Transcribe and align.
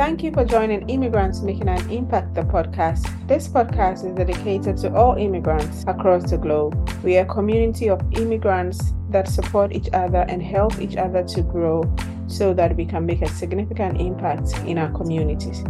Thank 0.00 0.22
you 0.22 0.32
for 0.32 0.46
joining 0.46 0.88
Immigrants 0.88 1.42
Making 1.42 1.68
an 1.68 1.90
Impact, 1.90 2.34
the 2.34 2.40
podcast. 2.40 3.04
This 3.28 3.46
podcast 3.46 4.02
is 4.02 4.14
dedicated 4.14 4.78
to 4.78 4.94
all 4.96 5.16
immigrants 5.16 5.84
across 5.86 6.30
the 6.30 6.38
globe. 6.38 6.74
We 7.04 7.18
are 7.18 7.24
a 7.24 7.26
community 7.26 7.90
of 7.90 8.00
immigrants 8.12 8.94
that 9.10 9.28
support 9.28 9.74
each 9.74 9.90
other 9.92 10.24
and 10.26 10.42
help 10.42 10.80
each 10.80 10.96
other 10.96 11.22
to 11.24 11.42
grow 11.42 11.84
so 12.28 12.54
that 12.54 12.76
we 12.76 12.86
can 12.86 13.04
make 13.04 13.20
a 13.20 13.28
significant 13.28 14.00
impact 14.00 14.54
in 14.66 14.78
our 14.78 14.90
communities. 14.90 15.62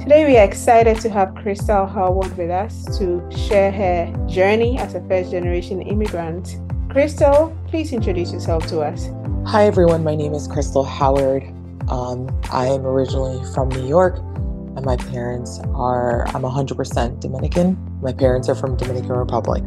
Today, 0.00 0.26
we 0.26 0.36
are 0.36 0.44
excited 0.44 1.00
to 1.02 1.08
have 1.08 1.36
Crystal 1.36 1.86
Howard 1.86 2.36
with 2.36 2.50
us 2.50 2.98
to 2.98 3.22
share 3.30 3.70
her 3.70 4.26
journey 4.26 4.78
as 4.78 4.96
a 4.96 5.00
first 5.06 5.30
generation 5.30 5.80
immigrant. 5.80 6.56
Crystal, 6.90 7.56
please 7.68 7.92
introduce 7.92 8.32
yourself 8.32 8.66
to 8.66 8.80
us. 8.80 9.10
Hi, 9.46 9.64
everyone. 9.66 10.02
My 10.02 10.16
name 10.16 10.34
is 10.34 10.48
Crystal 10.48 10.82
Howard. 10.82 11.55
Um, 11.88 12.28
I 12.50 12.66
am 12.66 12.84
originally 12.84 13.44
from 13.52 13.68
New 13.68 13.86
York, 13.86 14.18
and 14.76 14.84
my 14.84 14.96
parents 14.96 15.60
are, 15.74 16.26
I'm 16.28 16.42
100% 16.42 17.20
Dominican. 17.20 17.78
My 18.02 18.12
parents 18.12 18.48
are 18.48 18.54
from 18.54 18.76
Dominican 18.76 19.12
Republic. 19.12 19.62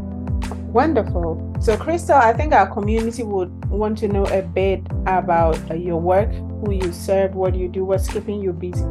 Wonderful. 0.73 1.55
So, 1.61 1.77
Crystal, 1.77 2.16
I 2.16 2.34
think 2.34 2.53
our 2.53 2.67
community 2.67 3.23
would 3.23 3.66
want 3.70 3.97
to 3.99 4.08
know 4.08 4.25
a 4.25 4.41
bit 4.41 4.81
about 5.08 5.58
uh, 5.71 5.73
your 5.73 5.99
work, 5.99 6.30
who 6.63 6.71
you 6.71 6.91
serve, 6.91 7.35
what 7.35 7.55
you 7.55 7.67
do, 7.67 7.85
what's 7.85 8.08
keeping 8.08 8.41
you 8.41 8.53
busy. 8.53 8.86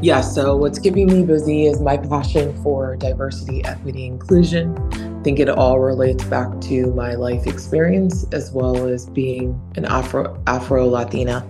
Yeah, 0.00 0.20
so 0.20 0.56
what's 0.56 0.78
keeping 0.78 1.06
me 1.06 1.22
busy 1.24 1.66
is 1.66 1.80
my 1.80 1.96
passion 1.96 2.60
for 2.62 2.96
diversity, 2.96 3.64
equity, 3.64 4.06
inclusion. 4.06 4.76
I 4.92 5.22
think 5.22 5.38
it 5.38 5.48
all 5.48 5.80
relates 5.80 6.24
back 6.24 6.60
to 6.62 6.92
my 6.92 7.14
life 7.14 7.46
experience 7.46 8.26
as 8.32 8.50
well 8.52 8.86
as 8.88 9.06
being 9.06 9.58
an 9.76 9.84
Afro 9.86 10.42
Afro 10.46 10.86
Latina 10.86 11.46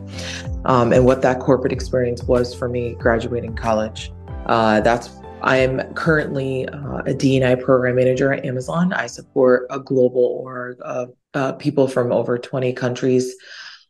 um, 0.66 0.92
and 0.92 1.04
what 1.04 1.22
that 1.22 1.40
corporate 1.40 1.72
experience 1.72 2.22
was 2.24 2.54
for 2.54 2.68
me 2.68 2.94
graduating 2.94 3.54
college. 3.54 4.12
Uh, 4.46 4.80
that's 4.80 5.10
I 5.44 5.58
am 5.58 5.92
currently 5.92 6.66
uh, 6.68 7.02
a 7.04 7.12
D&I 7.12 7.54
program 7.56 7.96
manager 7.96 8.32
at 8.32 8.46
Amazon. 8.46 8.94
I 8.94 9.06
support 9.06 9.66
a 9.68 9.78
global 9.78 10.40
org 10.42 10.78
of 10.80 11.10
uh, 11.34 11.52
people 11.52 11.86
from 11.86 12.12
over 12.12 12.38
20 12.38 12.72
countries, 12.72 13.34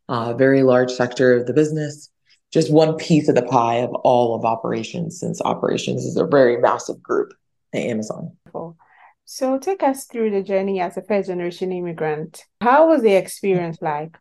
uh, 0.09 0.35
very 0.35 0.65
large 0.65 0.91
sector 0.91 1.33
of 1.37 1.47
the 1.47 1.53
business. 1.53 2.11
Just 2.53 2.73
one 2.73 2.97
piece 2.97 3.29
of 3.29 3.37
the 3.37 3.43
pie 3.43 3.77
of 3.77 3.91
all 4.03 4.35
of 4.35 4.45
operations, 4.45 5.21
since 5.21 5.41
operations 5.43 6.05
is 6.05 6.17
a 6.17 6.27
very 6.27 6.57
massive 6.61 7.01
group 7.01 7.33
at 7.73 7.83
Amazon. 7.83 8.37
So, 9.27 9.59
take 9.59 9.83
us 9.83 10.05
through 10.05 10.31
the 10.31 10.43
journey 10.43 10.81
as 10.81 10.97
a 10.97 11.03
first 11.03 11.29
generation 11.29 11.73
immigrant. 11.73 12.45
How 12.61 12.89
was 12.89 13.03
the 13.03 13.15
experience 13.15 13.79
like? 13.81 14.19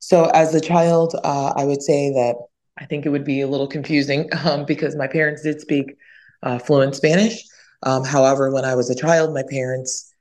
So, 0.00 0.26
as 0.34 0.54
a 0.54 0.60
child, 0.60 1.14
uh, 1.22 1.52
I 1.56 1.64
would 1.64 1.82
say 1.82 2.10
that 2.10 2.36
I 2.78 2.86
think 2.86 3.06
it 3.06 3.10
would 3.10 3.24
be 3.24 3.42
a 3.42 3.48
little 3.48 3.68
confusing 3.68 4.28
um, 4.44 4.64
because 4.64 4.96
my 4.96 5.06
parents 5.06 5.42
did 5.42 5.60
speak 5.60 5.96
uh, 6.42 6.58
fluent 6.58 6.94
Spanish. 6.94 7.44
Um, 7.82 8.04
however, 8.04 8.50
when 8.50 8.64
I 8.64 8.74
was 8.74 8.90
a 8.90 8.94
child, 8.94 9.34
my 9.34 9.44
parents, 9.48 10.12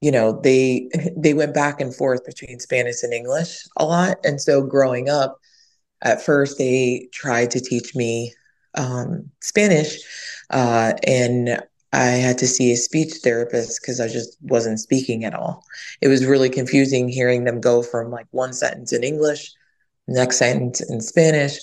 you 0.00 0.10
know, 0.10 0.40
they 0.42 0.90
they 1.16 1.34
went 1.34 1.54
back 1.54 1.80
and 1.80 1.94
forth 1.94 2.24
between 2.24 2.58
Spanish 2.60 3.02
and 3.02 3.12
English 3.12 3.64
a 3.76 3.84
lot, 3.84 4.18
and 4.24 4.40
so 4.40 4.62
growing 4.62 5.08
up, 5.08 5.38
at 6.02 6.22
first 6.22 6.58
they 6.58 7.08
tried 7.12 7.50
to 7.52 7.60
teach 7.60 7.94
me 7.94 8.32
um, 8.74 9.30
Spanish, 9.40 9.98
uh, 10.50 10.94
and 11.06 11.62
I 11.96 12.18
had 12.18 12.36
to 12.38 12.46
see 12.46 12.72
a 12.72 12.76
speech 12.76 13.14
therapist 13.24 13.80
because 13.80 14.00
I 14.00 14.08
just 14.08 14.36
wasn't 14.42 14.80
speaking 14.80 15.24
at 15.24 15.32
all. 15.32 15.64
It 16.02 16.08
was 16.08 16.26
really 16.26 16.50
confusing 16.50 17.08
hearing 17.08 17.44
them 17.44 17.58
go 17.58 17.82
from 17.82 18.10
like 18.10 18.26
one 18.32 18.52
sentence 18.52 18.92
in 18.92 19.02
English, 19.02 19.50
next 20.06 20.36
sentence 20.36 20.82
in 20.82 21.00
Spanish. 21.00 21.58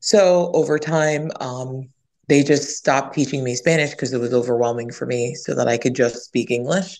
So 0.00 0.50
over 0.54 0.78
time, 0.78 1.30
um, 1.40 1.90
they 2.28 2.42
just 2.42 2.78
stopped 2.78 3.14
teaching 3.14 3.44
me 3.44 3.54
Spanish 3.56 3.90
because 3.90 4.14
it 4.14 4.20
was 4.20 4.32
overwhelming 4.32 4.90
for 4.90 5.04
me 5.04 5.34
so 5.34 5.54
that 5.54 5.68
I 5.68 5.76
could 5.76 5.94
just 5.94 6.24
speak 6.24 6.50
English. 6.50 6.98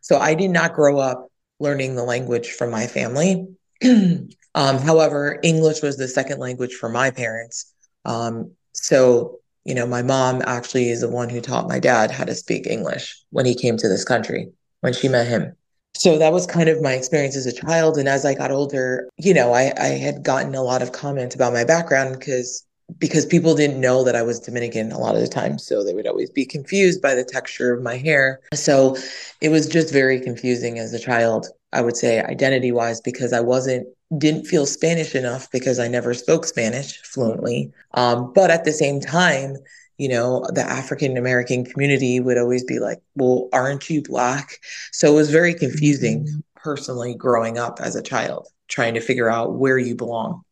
So 0.00 0.16
I 0.18 0.32
did 0.32 0.50
not 0.50 0.72
grow 0.72 0.98
up 0.98 1.30
learning 1.60 1.96
the 1.96 2.04
language 2.04 2.52
from 2.52 2.70
my 2.70 2.86
family. 2.86 3.46
um, 3.84 4.78
however, 4.78 5.38
English 5.42 5.82
was 5.82 5.98
the 5.98 6.08
second 6.08 6.38
language 6.38 6.76
for 6.76 6.88
my 6.88 7.10
parents. 7.10 7.74
Um, 8.06 8.52
so 8.72 9.40
you 9.66 9.74
know, 9.74 9.86
my 9.86 10.02
mom 10.02 10.42
actually 10.46 10.90
is 10.90 11.00
the 11.00 11.08
one 11.08 11.28
who 11.28 11.40
taught 11.40 11.68
my 11.68 11.78
dad 11.78 12.10
how 12.10 12.24
to 12.24 12.34
speak 12.34 12.66
English 12.66 13.20
when 13.30 13.44
he 13.46 13.54
came 13.54 13.76
to 13.76 13.88
this 13.88 14.04
country, 14.04 14.48
when 14.80 14.92
she 14.92 15.08
met 15.08 15.26
him. 15.26 15.54
So 15.94 16.18
that 16.18 16.32
was 16.32 16.46
kind 16.46 16.68
of 16.68 16.82
my 16.82 16.92
experience 16.92 17.36
as 17.36 17.46
a 17.46 17.52
child. 17.52 17.98
And 17.98 18.08
as 18.08 18.24
I 18.24 18.34
got 18.34 18.50
older, 18.50 19.08
you 19.16 19.34
know, 19.34 19.52
I, 19.52 19.72
I 19.78 19.86
had 19.86 20.22
gotten 20.22 20.54
a 20.54 20.62
lot 20.62 20.82
of 20.82 20.92
comments 20.92 21.34
about 21.34 21.52
my 21.52 21.64
background 21.64 22.18
because 22.18 22.64
because 22.98 23.26
people 23.26 23.56
didn't 23.56 23.80
know 23.80 24.04
that 24.04 24.14
I 24.14 24.22
was 24.22 24.38
Dominican 24.38 24.92
a 24.92 24.98
lot 24.98 25.16
of 25.16 25.20
the 25.20 25.26
time. 25.26 25.58
So 25.58 25.82
they 25.82 25.92
would 25.92 26.06
always 26.06 26.30
be 26.30 26.44
confused 26.44 27.02
by 27.02 27.14
the 27.14 27.24
texture 27.24 27.74
of 27.74 27.82
my 27.82 27.96
hair. 27.96 28.40
So 28.54 28.96
it 29.40 29.48
was 29.48 29.66
just 29.66 29.92
very 29.92 30.20
confusing 30.20 30.78
as 30.78 30.92
a 30.92 30.98
child, 31.00 31.48
I 31.76 31.82
would 31.82 31.96
say, 31.96 32.22
identity 32.22 32.72
wise, 32.72 33.00
because 33.00 33.32
I 33.32 33.40
wasn't 33.40 33.86
didn't 34.18 34.46
feel 34.46 34.66
Spanish 34.66 35.14
enough 35.14 35.50
because 35.50 35.78
I 35.78 35.88
never 35.88 36.14
spoke 36.14 36.46
Spanish 36.46 37.02
fluently. 37.02 37.72
Um, 37.94 38.32
but 38.32 38.50
at 38.50 38.64
the 38.64 38.72
same 38.72 39.00
time, 39.00 39.56
you 39.98 40.08
know, 40.08 40.44
the 40.52 40.62
African 40.62 41.16
American 41.16 41.64
community 41.64 42.20
would 42.20 42.38
always 42.38 42.64
be 42.64 42.78
like, 42.78 43.00
well, 43.14 43.48
aren't 43.52 43.90
you 43.90 44.02
Black? 44.02 44.58
So 44.92 45.12
it 45.12 45.14
was 45.14 45.30
very 45.30 45.54
confusing 45.54 46.24
mm-hmm. 46.24 46.38
personally 46.54 47.14
growing 47.14 47.58
up 47.58 47.80
as 47.80 47.96
a 47.96 48.02
child, 48.02 48.48
trying 48.68 48.94
to 48.94 49.00
figure 49.00 49.28
out 49.28 49.54
where 49.54 49.78
you 49.78 49.94
belong. 49.94 50.42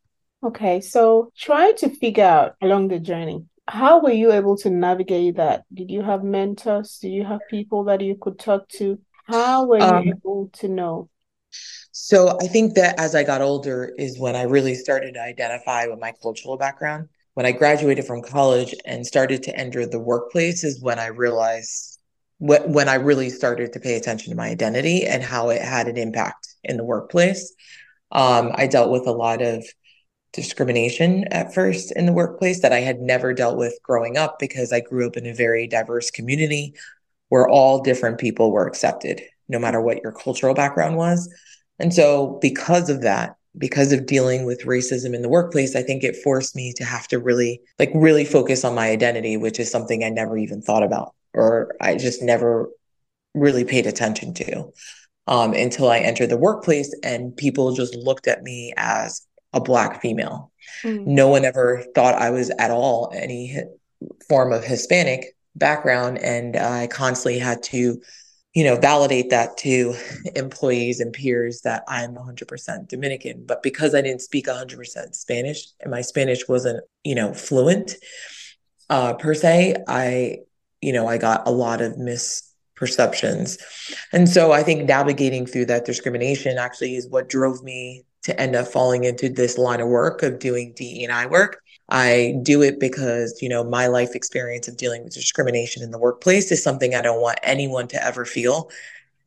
Okay, 0.43 0.81
so 0.81 1.31
try 1.37 1.71
to 1.73 1.89
figure 1.89 2.23
out 2.23 2.55
along 2.61 2.89
the 2.89 2.99
journey. 2.99 3.45
How 3.67 3.99
were 3.99 4.11
you 4.11 4.31
able 4.31 4.57
to 4.57 4.69
navigate 4.69 5.37
that? 5.37 5.63
Did 5.73 5.89
you 5.89 6.03
have 6.03 6.23
mentors? 6.23 6.99
Do 7.01 7.09
you 7.09 7.23
have 7.23 7.39
people 7.49 7.85
that 7.85 8.01
you 8.01 8.15
could 8.15 8.37
talk 8.37 8.69
to? 8.77 8.99
How 9.25 9.65
were 9.65 9.79
you 9.79 9.83
um, 9.83 10.07
able 10.07 10.49
to 10.59 10.67
know? 10.67 11.09
So 11.91 12.37
I 12.41 12.47
think 12.47 12.75
that 12.75 12.99
as 12.99 13.15
I 13.15 13.23
got 13.23 13.41
older 13.41 13.93
is 13.97 14.19
when 14.19 14.35
I 14.35 14.43
really 14.43 14.75
started 14.75 15.13
to 15.13 15.21
identify 15.21 15.87
with 15.87 15.99
my 15.99 16.13
cultural 16.21 16.57
background. 16.57 17.09
When 17.35 17.45
I 17.45 17.51
graduated 17.51 18.05
from 18.05 18.21
college 18.21 18.73
and 18.85 19.05
started 19.05 19.43
to 19.43 19.57
enter 19.57 19.85
the 19.85 19.99
workplace 19.99 20.63
is 20.63 20.81
when 20.81 20.99
I 20.99 21.07
realized 21.07 21.99
when 22.39 22.89
I 22.89 22.95
really 22.95 23.29
started 23.29 23.71
to 23.73 23.79
pay 23.79 23.95
attention 23.95 24.31
to 24.31 24.35
my 24.35 24.49
identity 24.49 25.05
and 25.05 25.23
how 25.23 25.49
it 25.49 25.61
had 25.61 25.87
an 25.87 25.97
impact 25.97 26.47
in 26.63 26.77
the 26.77 26.83
workplace. 26.83 27.53
Um, 28.11 28.51
I 28.55 28.67
dealt 28.67 28.91
with 28.91 29.07
a 29.07 29.11
lot 29.11 29.41
of 29.41 29.65
discrimination 30.33 31.25
at 31.31 31.53
first 31.53 31.93
in 31.95 32.05
the 32.05 32.13
workplace 32.13 32.61
that 32.61 32.73
I 32.73 32.81
had 32.81 32.99
never 32.99 33.33
dealt 33.33 33.57
with 33.57 33.79
growing 33.83 34.17
up 34.17 34.37
because 34.37 34.73
I 34.73 34.81
grew 34.81 35.07
up 35.07 35.15
in 35.15 35.25
a 35.25 35.33
very 35.33 35.65
diverse 35.65 36.11
community 36.11 36.73
where 37.29 37.47
all 37.47 37.81
different 37.81 38.19
people 38.19 38.51
were 38.51 38.67
accepted, 38.67 39.21
no 39.47 39.59
matter 39.59 39.81
what 39.81 40.01
your 40.03 40.11
cultural 40.11 40.53
background 40.53 40.97
was. 40.97 41.31
And 41.79 41.93
so, 41.93 42.39
because 42.41 42.89
of 42.89 43.01
that, 43.01 43.35
because 43.57 43.91
of 43.91 44.05
dealing 44.05 44.45
with 44.45 44.65
racism 44.65 45.13
in 45.13 45.21
the 45.21 45.29
workplace, 45.29 45.75
I 45.75 45.81
think 45.81 46.03
it 46.03 46.15
forced 46.23 46.55
me 46.55 46.73
to 46.77 46.83
have 46.83 47.07
to 47.09 47.19
really, 47.19 47.61
like, 47.79 47.91
really 47.93 48.25
focus 48.25 48.63
on 48.63 48.75
my 48.75 48.89
identity, 48.89 49.37
which 49.37 49.59
is 49.59 49.71
something 49.71 50.03
I 50.03 50.09
never 50.09 50.37
even 50.37 50.61
thought 50.61 50.83
about 50.83 51.13
or 51.35 51.75
I 51.81 51.95
just 51.95 52.21
never 52.21 52.69
really 53.33 53.65
paid 53.65 53.85
attention 53.85 54.33
to 54.35 54.71
um, 55.27 55.53
until 55.53 55.89
I 55.89 55.99
entered 55.99 56.29
the 56.29 56.37
workplace 56.37 56.95
and 57.03 57.35
people 57.35 57.75
just 57.75 57.95
looked 57.95 58.27
at 58.27 58.43
me 58.43 58.73
as 58.77 59.25
a 59.53 59.59
Black 59.59 60.01
female. 60.01 60.51
Mm. 60.83 61.05
No 61.05 61.27
one 61.27 61.45
ever 61.45 61.83
thought 61.93 62.15
I 62.15 62.29
was 62.29 62.49
at 62.57 62.71
all 62.71 63.11
any 63.13 63.57
form 64.27 64.51
of 64.51 64.63
Hispanic 64.63 65.35
background. 65.55 66.17
And 66.19 66.55
I 66.55 66.87
constantly 66.87 67.39
had 67.39 67.63
to 67.63 68.01
you 68.55 68.63
know, 68.63 68.77
validate 68.77 69.29
that 69.29 69.57
to 69.57 69.93
employees 70.35 71.01
and 71.01 71.11
peers 71.11 71.61
that 71.61 71.83
I'm 71.89 72.15
100% 72.15 72.87
Dominican. 72.87 73.45
But 73.45 73.61
because 73.61 73.93
I 73.93 74.01
didn't 74.01 74.21
speak 74.21 74.47
100% 74.47 75.13
Spanish 75.13 75.67
and 75.81 75.91
my 75.91 76.01
Spanish 76.01 76.47
wasn't, 76.47 76.81
you 77.03 77.15
know, 77.15 77.33
fluent 77.33 77.95
uh, 78.89 79.13
per 79.15 79.33
se, 79.33 79.75
I, 79.89 80.37
you 80.81 80.93
know, 80.93 81.05
I 81.05 81.17
got 81.17 81.45
a 81.45 81.51
lot 81.51 81.81
of 81.81 81.93
misperceptions. 81.95 83.59
And 84.13 84.29
so 84.29 84.53
I 84.53 84.63
think 84.63 84.87
navigating 84.87 85.45
through 85.45 85.65
that 85.65 85.83
discrimination 85.83 86.57
actually 86.57 86.95
is 86.95 87.09
what 87.09 87.27
drove 87.27 87.61
me 87.61 88.05
to 88.23 88.39
end 88.39 88.55
up 88.55 88.67
falling 88.67 89.03
into 89.03 89.27
this 89.27 89.57
line 89.57 89.81
of 89.81 89.89
work 89.89 90.23
of 90.23 90.39
doing 90.39 90.73
DE&I 90.77 91.25
work. 91.25 91.61
I 91.89 92.35
do 92.41 92.61
it 92.61 92.79
because, 92.79 93.41
you 93.41 93.49
know, 93.49 93.63
my 93.63 93.87
life 93.87 94.15
experience 94.15 94.67
of 94.67 94.77
dealing 94.77 95.03
with 95.03 95.13
discrimination 95.13 95.83
in 95.83 95.91
the 95.91 95.99
workplace 95.99 96.51
is 96.51 96.63
something 96.63 96.95
I 96.95 97.01
don't 97.01 97.21
want 97.21 97.39
anyone 97.43 97.87
to 97.89 98.03
ever 98.03 98.25
feel. 98.25 98.69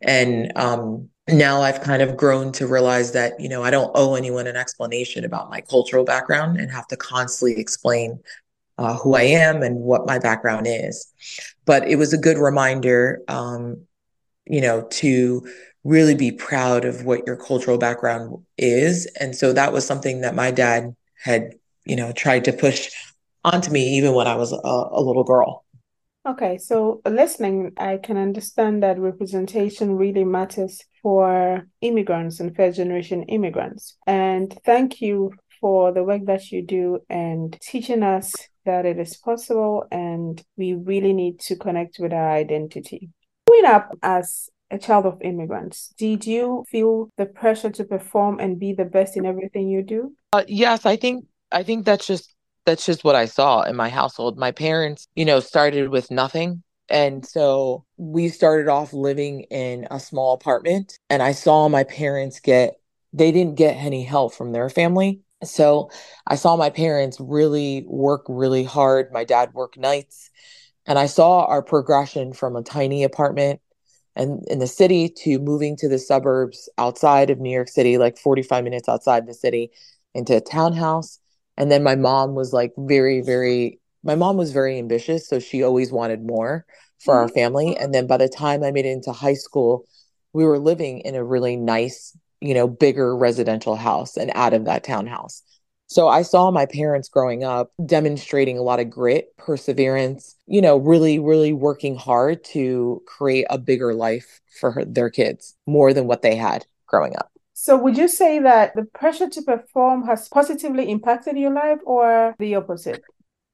And 0.01 0.53
um, 0.57 1.09
now 1.29 1.61
I've 1.63 1.83
kind 1.83 2.03
of 2.03 2.17
grown 2.17 2.53
to 2.53 2.67
realize 2.67 3.13
that, 3.13 3.39
you 3.41 3.49
know, 3.49 3.63
I 3.63 3.71
don't 3.71 3.93
owe 3.95 4.15
anyone 4.15 4.47
an 4.47 4.57
explanation 4.57 5.25
about 5.25 5.51
my 5.51 5.61
cultural 5.61 6.05
background 6.05 6.59
and 6.59 6.71
have 6.71 6.87
to 6.89 6.97
constantly 6.97 7.61
explain 7.61 8.21
uh, 8.77 8.97
who 8.97 9.15
I 9.15 9.23
am 9.23 9.63
and 9.63 9.77
what 9.77 10.07
my 10.07 10.19
background 10.19 10.67
is. 10.69 11.13
But 11.65 11.89
it 11.89 11.97
was 11.97 12.13
a 12.13 12.19
good 12.19 12.39
reminder, 12.39 13.21
um, 13.29 13.87
you 14.47 14.61
know, 14.61 14.87
to 14.91 15.47
really 15.85 16.15
be 16.15 16.33
proud 16.33 16.85
of 16.85 17.05
what 17.05 17.27
your 17.27 17.37
cultural 17.37 17.79
background 17.79 18.45
is. 18.57 19.07
And 19.21 19.35
so 19.35 19.53
that 19.53 19.73
was 19.73 19.87
something 19.87 20.21
that 20.23 20.35
my 20.35 20.51
dad 20.51 20.95
had 21.23 21.55
you 21.88 21.96
know, 21.96 22.12
tried 22.12 22.44
to 22.44 22.52
push 22.52 22.90
onto 23.44 23.70
me 23.70 23.96
even 23.96 24.14
when 24.14 24.26
I 24.26 24.37
was 24.37 24.52
a, 24.52 24.56
a 24.56 25.00
little 25.00 25.25
girl. 25.25 25.64
Okay, 26.26 26.58
so 26.58 27.00
listening, 27.06 27.73
I 27.79 27.96
can 27.96 28.19
understand 28.19 28.82
that 28.82 28.99
representation 28.99 29.96
really 29.96 30.25
matters 30.25 30.82
for 31.02 31.67
immigrants 31.81 32.38
and 32.38 32.55
first 32.55 32.76
generation 32.76 33.23
immigrants. 33.25 33.96
And 34.06 34.52
thank 34.64 35.00
you 35.00 35.32
for 35.61 35.93
the 35.93 36.05
work 36.05 36.26
that 36.26 36.52
you 36.52 36.62
do 36.62 37.00
and 37.08 37.56
teaching 37.62 38.02
us 38.02 38.35
that 38.67 38.85
it 38.85 38.99
is 38.99 39.17
possible 39.17 39.87
and 39.90 40.44
we 40.56 40.75
really 40.75 41.14
need 41.14 41.40
to 41.40 41.56
connect 41.56 41.99
with 41.99 42.12
our 42.12 42.31
identity. 42.31 43.08
Growing 43.46 43.64
up 43.64 43.96
as 44.02 44.50
a 44.70 44.79
child 44.79 45.06
of 45.06 45.23
immigrants, 45.23 45.94
did 45.96 46.26
you 46.26 46.64
feel 46.69 47.11
the 47.17 47.25
pressure 47.25 47.70
to 47.70 47.85
perform 47.85 48.38
and 48.38 48.58
be 48.58 48.75
the 48.75 48.85
best 48.85 49.17
in 49.17 49.25
everything 49.25 49.69
you 49.69 49.82
do? 49.82 50.12
Uh, 50.35 50.44
yes, 50.46 50.85
I 50.85 50.96
think 50.96 51.25
I 51.50 51.62
think 51.62 51.85
that's 51.85 52.06
just 52.06 52.35
that's 52.67 52.85
just 52.85 53.05
what 53.05 53.15
I 53.15 53.25
saw 53.25 53.62
in 53.62 53.77
my 53.77 53.89
household. 53.89 54.39
My 54.39 54.53
parents, 54.53 55.09
you 55.15 55.25
know, 55.25 55.41
started 55.41 55.89
with 55.89 56.11
nothing. 56.11 56.62
And 56.91 57.25
so 57.25 57.85
we 57.97 58.29
started 58.29 58.69
off 58.69 58.93
living 58.93 59.43
in 59.50 59.87
a 59.91 60.00
small 60.00 60.35
apartment 60.35 60.99
and 61.11 61.23
I 61.23 61.33
saw 61.33 61.69
my 61.69 61.85
parents 61.85 62.41
get 62.41 62.75
they 63.12 63.33
didn't 63.33 63.56
get 63.56 63.77
any 63.77 64.05
help 64.05 64.35
from 64.35 64.53
their 64.53 64.69
family. 64.69 65.21
So 65.45 65.91
I 66.27 66.37
saw 66.37 66.56
my 66.56 66.71
parents 66.71 67.19
really 67.21 67.85
work 67.87 68.25
really 68.29 68.65
hard. 68.65 69.12
My 69.12 69.25
dad 69.25 69.55
worked 69.55 69.79
nights 69.79 70.31
and 70.87 70.99
I 70.99 71.06
saw 71.06 71.45
our 71.45 71.62
progression 71.62 72.33
from 72.33 72.56
a 72.56 72.62
tiny 72.62 73.05
apartment 73.05 73.61
and 74.17 74.45
in 74.49 74.59
the 74.59 74.67
city 74.67 75.09
to 75.25 75.39
moving 75.39 75.77
to 75.77 75.89
the 75.89 75.99
suburbs 75.99 76.69
outside 76.79 77.31
of 77.31 77.39
New 77.39 77.50
York 77.53 77.69
City, 77.69 77.99
like 77.99 78.19
45 78.19 78.65
minutes 78.65 78.89
outside 78.89 79.27
the 79.27 79.35
city, 79.35 79.71
into 80.15 80.37
a 80.37 80.41
townhouse. 80.41 81.21
And 81.59 81.71
then 81.71 81.83
my 81.83 81.97
mom 81.97 82.35
was 82.37 82.53
like 82.53 82.73
very, 82.79 83.21
very, 83.21 83.81
my 84.05 84.15
mom 84.15 84.37
was 84.37 84.53
very 84.53 84.79
ambitious. 84.79 85.29
So 85.29 85.41
she 85.41 85.63
always 85.63 85.91
wanted 85.91 86.25
more 86.25 86.65
for 87.01 87.15
mm-hmm. 87.15 87.23
our 87.23 87.29
family. 87.29 87.77
And 87.77 87.93
then 87.93 88.07
by 88.07 88.17
the 88.17 88.29
time 88.29 88.63
I 88.63 88.71
made 88.71 88.87
it 88.87 88.91
into 88.91 89.13
high 89.13 89.35
school, 89.35 89.85
we 90.33 90.45
were 90.45 90.59
living 90.59 91.01
in 91.01 91.17
a 91.17 91.25
really 91.25 91.57
nice, 91.57 92.17
you 92.41 92.55
know, 92.55 92.69
bigger 92.69 93.17
residential 93.17 93.75
house 93.75 94.17
and 94.17 94.31
out 94.37 94.55
of 94.55 94.67
that 94.67 94.85
townhouse. 94.85 95.43
So 95.89 96.07
I 96.07 96.23
saw 96.23 96.51
my 96.51 96.67
parents 96.67 97.09
growing 97.09 97.43
up 97.45 97.73
demonstrating 97.85 98.57
a 98.57 98.63
lot 98.63 98.79
of 98.79 98.91
grit, 98.91 99.37
perseverance, 99.37 100.37
you 100.47 100.61
know, 100.61 100.77
really, 100.77 101.19
really 101.19 101.53
working 101.53 101.97
hard 101.97 102.45
to 102.53 103.03
create 103.07 103.47
a 103.51 103.59
bigger 103.59 103.95
life 103.95 104.41
for 104.61 104.71
her, 104.71 104.85
their 104.85 105.11
kids 105.11 105.57
more 105.67 105.93
than 105.93 106.07
what 106.07 106.23
they 106.23 106.37
had 106.37 106.67
growing 106.87 107.17
up. 107.17 107.33
So, 107.61 107.77
would 107.77 107.99
you 107.99 108.07
say 108.07 108.39
that 108.39 108.77
the 108.77 108.85
pressure 108.85 109.29
to 109.29 109.43
perform 109.43 110.07
has 110.07 110.29
positively 110.29 110.89
impacted 110.89 111.37
your 111.37 111.53
life 111.53 111.81
or 111.85 112.37
the 112.39 112.55
opposite? 112.55 113.03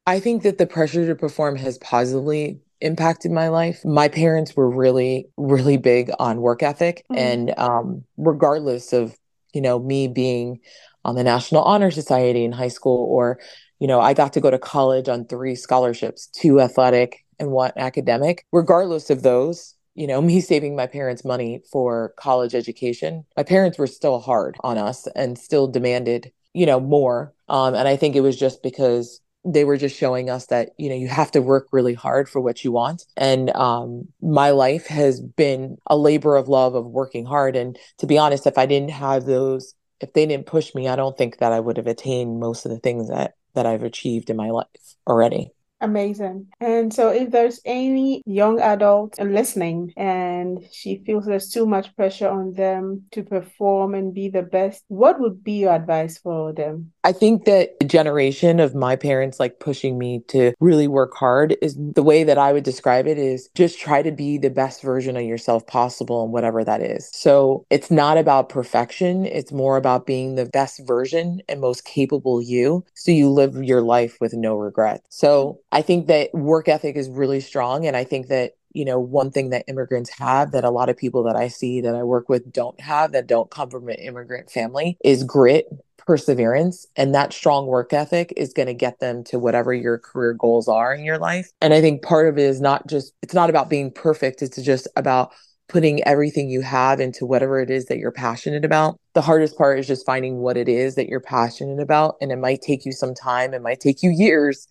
I 0.06 0.20
think 0.20 0.42
that 0.42 0.58
the 0.58 0.66
pressure 0.66 1.06
to 1.06 1.14
perform 1.14 1.56
has 1.56 1.78
positively 1.78 2.60
impacted 2.82 3.32
my 3.32 3.48
life. 3.48 3.82
My 3.82 4.08
parents 4.08 4.54
were 4.54 4.68
really, 4.68 5.28
really 5.38 5.78
big 5.78 6.10
on 6.18 6.42
work 6.42 6.62
ethic. 6.62 7.06
Mm-hmm. 7.10 7.18
And 7.18 7.58
um, 7.58 8.04
regardless 8.18 8.92
of, 8.92 9.16
you 9.54 9.62
know, 9.62 9.78
me 9.78 10.06
being 10.06 10.60
on 11.06 11.14
the 11.14 11.24
National 11.24 11.62
Honor 11.62 11.90
Society 11.90 12.44
in 12.44 12.52
high 12.52 12.68
school, 12.68 13.06
or, 13.10 13.40
you 13.78 13.86
know, 13.86 14.02
I 14.02 14.12
got 14.12 14.34
to 14.34 14.40
go 14.40 14.50
to 14.50 14.58
college 14.58 15.08
on 15.08 15.24
three 15.24 15.54
scholarships, 15.54 16.26
two 16.26 16.60
athletic 16.60 17.24
and 17.38 17.52
one 17.52 17.72
academic. 17.76 18.44
Regardless 18.52 19.08
of 19.08 19.22
those, 19.22 19.73
you 19.94 20.06
know, 20.06 20.20
me 20.32 20.40
saving 20.40 20.76
my 20.76 20.86
parents 20.86 21.24
money 21.24 21.62
for 21.70 22.14
college 22.16 22.54
education, 22.54 23.24
my 23.36 23.42
parents 23.42 23.78
were 23.78 23.86
still 23.86 24.20
hard 24.20 24.56
on 24.60 24.78
us 24.78 25.06
and 25.14 25.38
still 25.38 25.66
demanded, 25.66 26.32
you 26.52 26.66
know, 26.66 26.80
more. 26.80 27.32
Um, 27.48 27.74
and 27.74 27.88
I 27.88 27.96
think 27.96 28.16
it 28.16 28.20
was 28.20 28.38
just 28.38 28.62
because 28.62 29.20
they 29.46 29.64
were 29.64 29.76
just 29.76 29.94
showing 29.94 30.30
us 30.30 30.46
that 30.46 30.70
you 30.78 30.88
know 30.88 30.94
you 30.94 31.06
have 31.06 31.30
to 31.30 31.42
work 31.42 31.68
really 31.70 31.92
hard 31.92 32.30
for 32.30 32.40
what 32.40 32.64
you 32.64 32.72
want 32.72 33.04
and 33.14 33.54
um, 33.54 34.08
my 34.22 34.48
life 34.48 34.86
has 34.86 35.20
been 35.20 35.76
a 35.86 35.98
labor 35.98 36.34
of 36.36 36.48
love 36.48 36.74
of 36.74 36.86
working 36.86 37.26
hard 37.26 37.54
and 37.54 37.78
to 37.98 38.06
be 38.06 38.16
honest 38.16 38.46
if 38.46 38.56
i 38.56 38.64
didn't 38.64 38.90
have 38.90 39.26
those 39.26 39.74
if 40.04 40.12
they 40.12 40.26
didn't 40.26 40.46
push 40.46 40.74
me, 40.74 40.86
I 40.88 40.96
don't 40.96 41.16
think 41.16 41.38
that 41.38 41.52
I 41.52 41.60
would 41.60 41.76
have 41.76 41.86
attained 41.86 42.38
most 42.38 42.64
of 42.64 42.70
the 42.70 42.78
things 42.78 43.08
that 43.08 43.34
that 43.54 43.66
I've 43.66 43.82
achieved 43.82 44.30
in 44.30 44.36
my 44.36 44.50
life 44.50 44.96
already. 45.06 45.50
Amazing. 45.84 46.48
And 46.60 46.94
so, 46.94 47.10
if 47.10 47.30
there's 47.30 47.60
any 47.66 48.22
young 48.26 48.58
adult 48.60 49.20
listening 49.20 49.92
and 49.98 50.64
she 50.72 51.02
feels 51.04 51.26
there's 51.26 51.50
too 51.50 51.66
much 51.66 51.94
pressure 51.94 52.28
on 52.28 52.54
them 52.54 53.06
to 53.12 53.22
perform 53.22 53.94
and 53.94 54.14
be 54.14 54.30
the 54.30 54.42
best, 54.42 54.84
what 54.88 55.20
would 55.20 55.44
be 55.44 55.60
your 55.60 55.74
advice 55.74 56.16
for 56.18 56.54
them? 56.54 56.93
I 57.04 57.12
think 57.12 57.44
that 57.44 57.78
the 57.78 57.86
generation 57.86 58.60
of 58.60 58.74
my 58.74 58.96
parents 58.96 59.38
like 59.38 59.60
pushing 59.60 59.98
me 59.98 60.20
to 60.28 60.54
really 60.58 60.88
work 60.88 61.14
hard 61.14 61.54
is 61.60 61.76
the 61.78 62.02
way 62.02 62.24
that 62.24 62.38
I 62.38 62.54
would 62.54 62.64
describe 62.64 63.06
it 63.06 63.18
is 63.18 63.50
just 63.54 63.78
try 63.78 64.00
to 64.00 64.10
be 64.10 64.38
the 64.38 64.48
best 64.48 64.80
version 64.80 65.14
of 65.14 65.22
yourself 65.22 65.66
possible 65.66 66.24
and 66.24 66.32
whatever 66.32 66.64
that 66.64 66.80
is. 66.80 67.10
So 67.12 67.66
it's 67.68 67.90
not 67.90 68.16
about 68.16 68.48
perfection, 68.48 69.26
it's 69.26 69.52
more 69.52 69.76
about 69.76 70.06
being 70.06 70.34
the 70.34 70.46
best 70.46 70.80
version 70.86 71.42
and 71.46 71.60
most 71.60 71.84
capable 71.84 72.40
you 72.40 72.86
so 72.94 73.10
you 73.12 73.28
live 73.28 73.62
your 73.62 73.82
life 73.82 74.16
with 74.18 74.32
no 74.32 74.54
regret. 74.54 75.04
So 75.10 75.60
I 75.72 75.82
think 75.82 76.06
that 76.06 76.32
work 76.32 76.68
ethic 76.68 76.96
is 76.96 77.10
really 77.10 77.40
strong 77.40 77.86
and 77.86 77.96
I 77.96 78.04
think 78.04 78.28
that 78.28 78.52
you 78.74 78.84
know, 78.84 78.98
one 78.98 79.30
thing 79.30 79.50
that 79.50 79.64
immigrants 79.68 80.10
have 80.18 80.50
that 80.50 80.64
a 80.64 80.70
lot 80.70 80.88
of 80.88 80.96
people 80.96 81.22
that 81.22 81.36
I 81.36 81.46
see 81.46 81.80
that 81.82 81.94
I 81.94 82.02
work 82.02 82.28
with 82.28 82.52
don't 82.52 82.80
have 82.80 83.12
that 83.12 83.28
don't 83.28 83.48
come 83.48 83.70
from 83.70 83.88
an 83.88 83.94
immigrant 83.94 84.50
family 84.50 84.98
is 85.04 85.22
grit 85.22 85.68
perseverance 86.06 86.86
and 86.96 87.14
that 87.14 87.32
strong 87.32 87.66
work 87.66 87.92
ethic 87.92 88.32
is 88.36 88.52
going 88.52 88.66
to 88.66 88.74
get 88.74 89.00
them 89.00 89.24
to 89.24 89.38
whatever 89.38 89.72
your 89.72 89.98
career 89.98 90.34
goals 90.34 90.68
are 90.68 90.94
in 90.94 91.04
your 91.04 91.18
life. 91.18 91.50
And 91.60 91.72
I 91.72 91.80
think 91.80 92.02
part 92.02 92.28
of 92.28 92.38
it 92.38 92.42
is 92.42 92.60
not 92.60 92.86
just, 92.86 93.12
it's 93.22 93.34
not 93.34 93.50
about 93.50 93.70
being 93.70 93.90
perfect, 93.90 94.42
it's 94.42 94.60
just 94.62 94.88
about 94.96 95.32
putting 95.68 96.04
everything 96.04 96.50
you 96.50 96.60
have 96.60 97.00
into 97.00 97.24
whatever 97.24 97.58
it 97.60 97.70
is 97.70 97.86
that 97.86 97.98
you're 97.98 98.12
passionate 98.12 98.64
about. 98.64 98.98
The 99.14 99.22
hardest 99.22 99.56
part 99.56 99.78
is 99.78 99.86
just 99.86 100.04
finding 100.04 100.38
what 100.38 100.56
it 100.56 100.68
is 100.68 100.94
that 100.96 101.08
you're 101.08 101.20
passionate 101.20 101.80
about. 101.80 102.16
And 102.20 102.30
it 102.30 102.36
might 102.36 102.60
take 102.60 102.84
you 102.84 102.92
some 102.92 103.14
time, 103.14 103.54
it 103.54 103.62
might 103.62 103.80
take 103.80 104.02
you 104.02 104.10
years. 104.10 104.66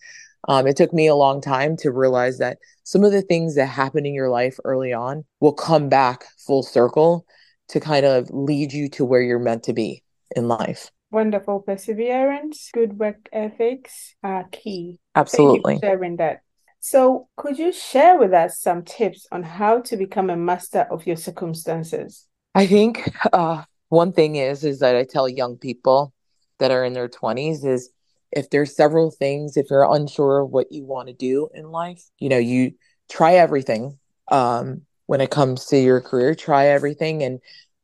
Um, 0.46 0.66
it 0.66 0.76
took 0.76 0.92
me 0.92 1.06
a 1.06 1.14
long 1.14 1.40
time 1.40 1.76
to 1.78 1.90
realize 1.90 2.38
that 2.38 2.58
some 2.84 3.02
of 3.02 3.12
the 3.12 3.22
things 3.22 3.54
that 3.54 3.66
happen 3.66 4.06
in 4.06 4.14
your 4.14 4.28
life 4.28 4.58
early 4.64 4.92
on 4.92 5.24
will 5.40 5.54
come 5.54 5.88
back 5.88 6.24
full 6.38 6.62
circle 6.62 7.26
to 7.68 7.80
kind 7.80 8.04
of 8.04 8.28
lead 8.30 8.72
you 8.72 8.90
to 8.90 9.04
where 9.04 9.22
you're 9.22 9.38
meant 9.38 9.64
to 9.64 9.72
be 9.72 10.02
in 10.36 10.46
life 10.48 10.90
wonderful 11.14 11.60
perseverance, 11.60 12.70
good 12.74 12.98
work 12.98 13.28
ethics 13.32 14.14
are 14.22 14.44
key. 14.50 14.98
Absolutely. 15.14 15.78
sharing 15.82 16.16
that. 16.16 16.40
So, 16.80 17.28
could 17.36 17.58
you 17.58 17.72
share 17.72 18.18
with 18.18 18.34
us 18.34 18.60
some 18.60 18.82
tips 18.82 19.26
on 19.32 19.42
how 19.42 19.80
to 19.82 19.96
become 19.96 20.28
a 20.28 20.36
master 20.36 20.86
of 20.90 21.06
your 21.06 21.16
circumstances? 21.16 22.26
I 22.54 22.66
think 22.66 23.08
uh, 23.32 23.62
one 23.88 24.12
thing 24.12 24.36
is 24.36 24.64
is 24.64 24.80
that 24.80 24.96
I 24.96 25.04
tell 25.04 25.28
young 25.28 25.56
people 25.56 26.12
that 26.58 26.70
are 26.70 26.84
in 26.84 26.92
their 26.92 27.08
20s 27.08 27.64
is 27.64 27.90
if 28.32 28.50
there's 28.50 28.76
several 28.76 29.10
things, 29.10 29.56
if 29.56 29.70
you're 29.70 29.94
unsure 29.94 30.40
of 30.40 30.50
what 30.50 30.70
you 30.70 30.84
want 30.84 31.08
to 31.08 31.14
do 31.14 31.48
in 31.54 31.70
life, 31.70 32.02
you 32.18 32.28
know, 32.28 32.38
you 32.38 32.72
try 33.08 33.34
everything. 33.34 33.98
Um, 34.30 34.82
when 35.06 35.20
it 35.20 35.30
comes 35.30 35.66
to 35.66 35.78
your 35.78 36.00
career, 36.00 36.34
try 36.34 36.66
everything, 36.68 37.22
and 37.22 37.38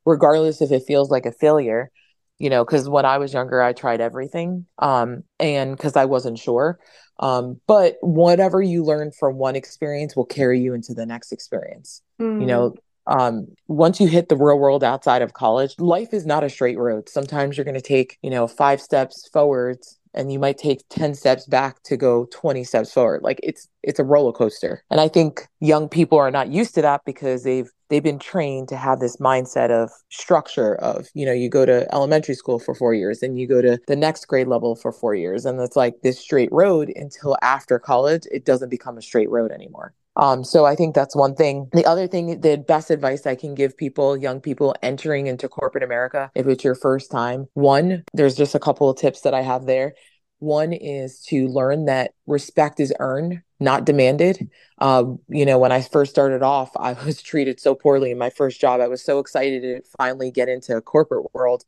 regardless 0.05 0.61
if 0.61 0.71
it 0.71 0.83
feels 0.87 1.11
like 1.11 1.27
a 1.27 1.31
failure, 1.31 1.91
you 2.41 2.49
know, 2.49 2.65
because 2.65 2.89
when 2.89 3.05
I 3.05 3.19
was 3.19 3.33
younger, 3.33 3.61
I 3.61 3.71
tried 3.71 4.01
everything. 4.01 4.65
Um, 4.79 5.23
and 5.39 5.77
because 5.77 5.95
I 5.95 6.05
wasn't 6.05 6.39
sure. 6.39 6.79
Um, 7.19 7.61
but 7.67 7.97
whatever 8.01 8.63
you 8.63 8.83
learn 8.83 9.11
from 9.11 9.37
one 9.37 9.55
experience 9.55 10.15
will 10.15 10.25
carry 10.25 10.59
you 10.59 10.73
into 10.73 10.95
the 10.95 11.05
next 11.05 11.31
experience. 11.31 12.01
Mm. 12.19 12.41
You 12.41 12.47
know, 12.47 12.75
um, 13.05 13.47
once 13.67 13.99
you 13.99 14.07
hit 14.07 14.27
the 14.27 14.35
real 14.35 14.57
world 14.57 14.83
outside 14.83 15.21
of 15.21 15.33
college, 15.33 15.75
life 15.77 16.13
is 16.13 16.25
not 16.25 16.43
a 16.43 16.49
straight 16.49 16.79
road. 16.79 17.09
Sometimes 17.09 17.57
you're 17.57 17.65
going 17.65 17.75
to 17.75 17.81
take, 17.81 18.17
you 18.23 18.31
know, 18.31 18.47
five 18.47 18.81
steps 18.81 19.29
forwards 19.31 19.99
and 20.15 20.33
you 20.33 20.39
might 20.39 20.57
take 20.57 20.81
10 20.89 21.13
steps 21.13 21.45
back 21.45 21.83
to 21.83 21.95
go 21.95 22.27
20 22.31 22.63
steps 22.63 22.91
forward 22.91 23.21
like 23.23 23.39
it's 23.43 23.69
it's 23.83 23.99
a 23.99 24.03
roller 24.03 24.31
coaster 24.31 24.83
and 24.89 24.99
i 24.99 25.07
think 25.07 25.47
young 25.59 25.87
people 25.89 26.17
are 26.17 26.31
not 26.31 26.49
used 26.49 26.75
to 26.75 26.81
that 26.81 27.01
because 27.05 27.43
they've 27.43 27.69
they've 27.89 28.03
been 28.03 28.19
trained 28.19 28.67
to 28.69 28.77
have 28.77 28.99
this 28.99 29.17
mindset 29.17 29.69
of 29.69 29.91
structure 30.09 30.75
of 30.75 31.07
you 31.13 31.25
know 31.25 31.33
you 31.33 31.49
go 31.49 31.65
to 31.65 31.93
elementary 31.93 32.35
school 32.35 32.59
for 32.59 32.73
4 32.73 32.93
years 32.93 33.21
and 33.21 33.39
you 33.39 33.47
go 33.47 33.61
to 33.61 33.77
the 33.87 33.95
next 33.95 34.25
grade 34.25 34.47
level 34.47 34.75
for 34.75 34.91
4 34.91 35.15
years 35.15 35.45
and 35.45 35.59
it's 35.59 35.75
like 35.75 36.01
this 36.01 36.19
straight 36.19 36.51
road 36.51 36.91
until 36.95 37.37
after 37.41 37.79
college 37.79 38.23
it 38.31 38.45
doesn't 38.45 38.69
become 38.69 38.97
a 38.97 39.01
straight 39.01 39.29
road 39.29 39.51
anymore 39.51 39.93
um, 40.17 40.43
so 40.43 40.65
I 40.65 40.75
think 40.75 40.93
that's 40.93 41.15
one 41.15 41.35
thing. 41.35 41.69
The 41.71 41.85
other 41.85 42.07
thing, 42.07 42.41
the 42.41 42.57
best 42.57 42.91
advice 42.91 43.25
I 43.25 43.35
can 43.35 43.55
give 43.55 43.77
people, 43.77 44.17
young 44.17 44.41
people 44.41 44.75
entering 44.81 45.27
into 45.27 45.47
corporate 45.47 45.83
America, 45.83 46.29
if 46.35 46.47
it's 46.47 46.63
your 46.63 46.75
first 46.75 47.11
time, 47.11 47.47
one, 47.53 48.03
there's 48.13 48.35
just 48.35 48.53
a 48.53 48.59
couple 48.59 48.89
of 48.89 48.97
tips 48.97 49.21
that 49.21 49.33
I 49.33 49.41
have 49.41 49.65
there. 49.65 49.93
One 50.41 50.73
is 50.73 51.19
to 51.27 51.47
learn 51.47 51.85
that 51.85 52.15
respect 52.25 52.79
is 52.79 52.91
earned, 52.99 53.43
not 53.59 53.85
demanded. 53.85 54.49
Um, 54.79 55.19
you 55.29 55.45
know, 55.45 55.59
when 55.59 55.71
I 55.71 55.81
first 55.81 56.09
started 56.09 56.41
off, 56.41 56.71
I 56.75 56.93
was 56.93 57.21
treated 57.21 57.59
so 57.59 57.75
poorly 57.75 58.09
in 58.09 58.17
my 58.17 58.31
first 58.31 58.59
job. 58.59 58.81
I 58.81 58.87
was 58.87 59.03
so 59.03 59.19
excited 59.19 59.61
to 59.61 59.81
finally 59.99 60.31
get 60.31 60.49
into 60.49 60.75
a 60.75 60.81
corporate 60.81 61.31
world 61.35 61.63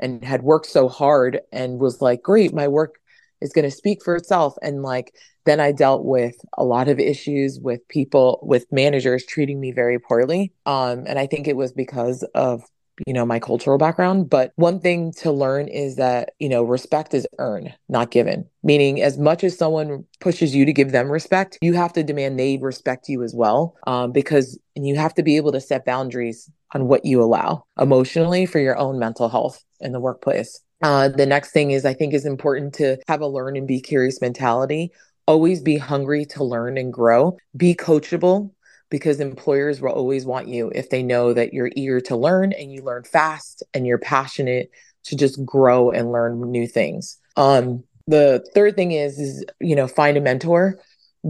and 0.00 0.24
had 0.24 0.42
worked 0.42 0.66
so 0.66 0.88
hard 0.88 1.42
and 1.52 1.78
was 1.78 2.02
like, 2.02 2.20
great, 2.20 2.52
my 2.52 2.66
work 2.66 2.96
is 3.40 3.52
going 3.52 3.64
to 3.64 3.70
speak 3.70 4.02
for 4.02 4.16
itself. 4.16 4.56
And 4.62 4.82
like, 4.82 5.14
then 5.44 5.60
I 5.60 5.70
dealt 5.70 6.04
with 6.04 6.34
a 6.56 6.64
lot 6.64 6.88
of 6.88 6.98
issues 6.98 7.60
with 7.60 7.86
people, 7.86 8.40
with 8.42 8.66
managers 8.72 9.24
treating 9.24 9.60
me 9.60 9.70
very 9.70 10.00
poorly. 10.00 10.52
Um, 10.66 11.04
and 11.06 11.20
I 11.20 11.28
think 11.28 11.46
it 11.46 11.56
was 11.56 11.70
because 11.70 12.24
of 12.34 12.64
you 13.06 13.12
know 13.12 13.24
my 13.24 13.38
cultural 13.38 13.78
background 13.78 14.28
but 14.28 14.52
one 14.56 14.80
thing 14.80 15.12
to 15.12 15.30
learn 15.30 15.68
is 15.68 15.96
that 15.96 16.30
you 16.38 16.48
know 16.48 16.62
respect 16.62 17.14
is 17.14 17.26
earned 17.38 17.74
not 17.88 18.10
given. 18.10 18.46
Meaning 18.62 19.00
as 19.02 19.18
much 19.18 19.44
as 19.44 19.56
someone 19.56 20.04
pushes 20.20 20.54
you 20.54 20.64
to 20.64 20.72
give 20.72 20.92
them 20.92 21.10
respect 21.10 21.58
you 21.62 21.74
have 21.74 21.92
to 21.94 22.02
demand 22.02 22.38
they 22.38 22.58
respect 22.58 23.08
you 23.08 23.22
as 23.22 23.34
well 23.34 23.76
um, 23.86 24.12
because 24.12 24.58
you 24.74 24.96
have 24.96 25.14
to 25.14 25.22
be 25.22 25.36
able 25.36 25.52
to 25.52 25.60
set 25.60 25.84
boundaries 25.84 26.50
on 26.74 26.86
what 26.86 27.04
you 27.04 27.22
allow 27.22 27.64
emotionally 27.80 28.46
for 28.46 28.58
your 28.58 28.76
own 28.76 28.98
mental 28.98 29.28
health 29.28 29.64
in 29.80 29.92
the 29.92 30.00
workplace. 30.00 30.60
Uh, 30.82 31.08
the 31.08 31.26
next 31.26 31.50
thing 31.50 31.70
is 31.72 31.84
i 31.84 31.92
think 31.94 32.14
is 32.14 32.24
important 32.26 32.72
to 32.74 32.96
have 33.08 33.20
a 33.20 33.26
learn 33.26 33.56
and 33.56 33.66
be 33.66 33.80
curious 33.80 34.20
mentality. 34.20 34.90
Always 35.26 35.60
be 35.60 35.76
hungry 35.76 36.24
to 36.26 36.44
learn 36.44 36.78
and 36.78 36.92
grow. 36.92 37.36
Be 37.56 37.74
coachable 37.74 38.50
because 38.90 39.20
employers 39.20 39.80
will 39.80 39.90
always 39.90 40.24
want 40.24 40.48
you 40.48 40.70
if 40.74 40.90
they 40.90 41.02
know 41.02 41.32
that 41.32 41.52
you're 41.52 41.70
eager 41.76 42.00
to 42.00 42.16
learn 42.16 42.52
and 42.52 42.72
you 42.72 42.82
learn 42.82 43.04
fast 43.04 43.62
and 43.74 43.86
you're 43.86 43.98
passionate 43.98 44.70
to 45.04 45.16
just 45.16 45.44
grow 45.44 45.90
and 45.90 46.12
learn 46.12 46.40
new 46.50 46.66
things. 46.66 47.18
Um, 47.36 47.84
the 48.06 48.44
third 48.54 48.74
thing 48.74 48.92
is 48.92 49.18
is 49.18 49.44
you 49.60 49.76
know 49.76 49.86
find 49.86 50.16
a 50.16 50.20
mentor. 50.20 50.78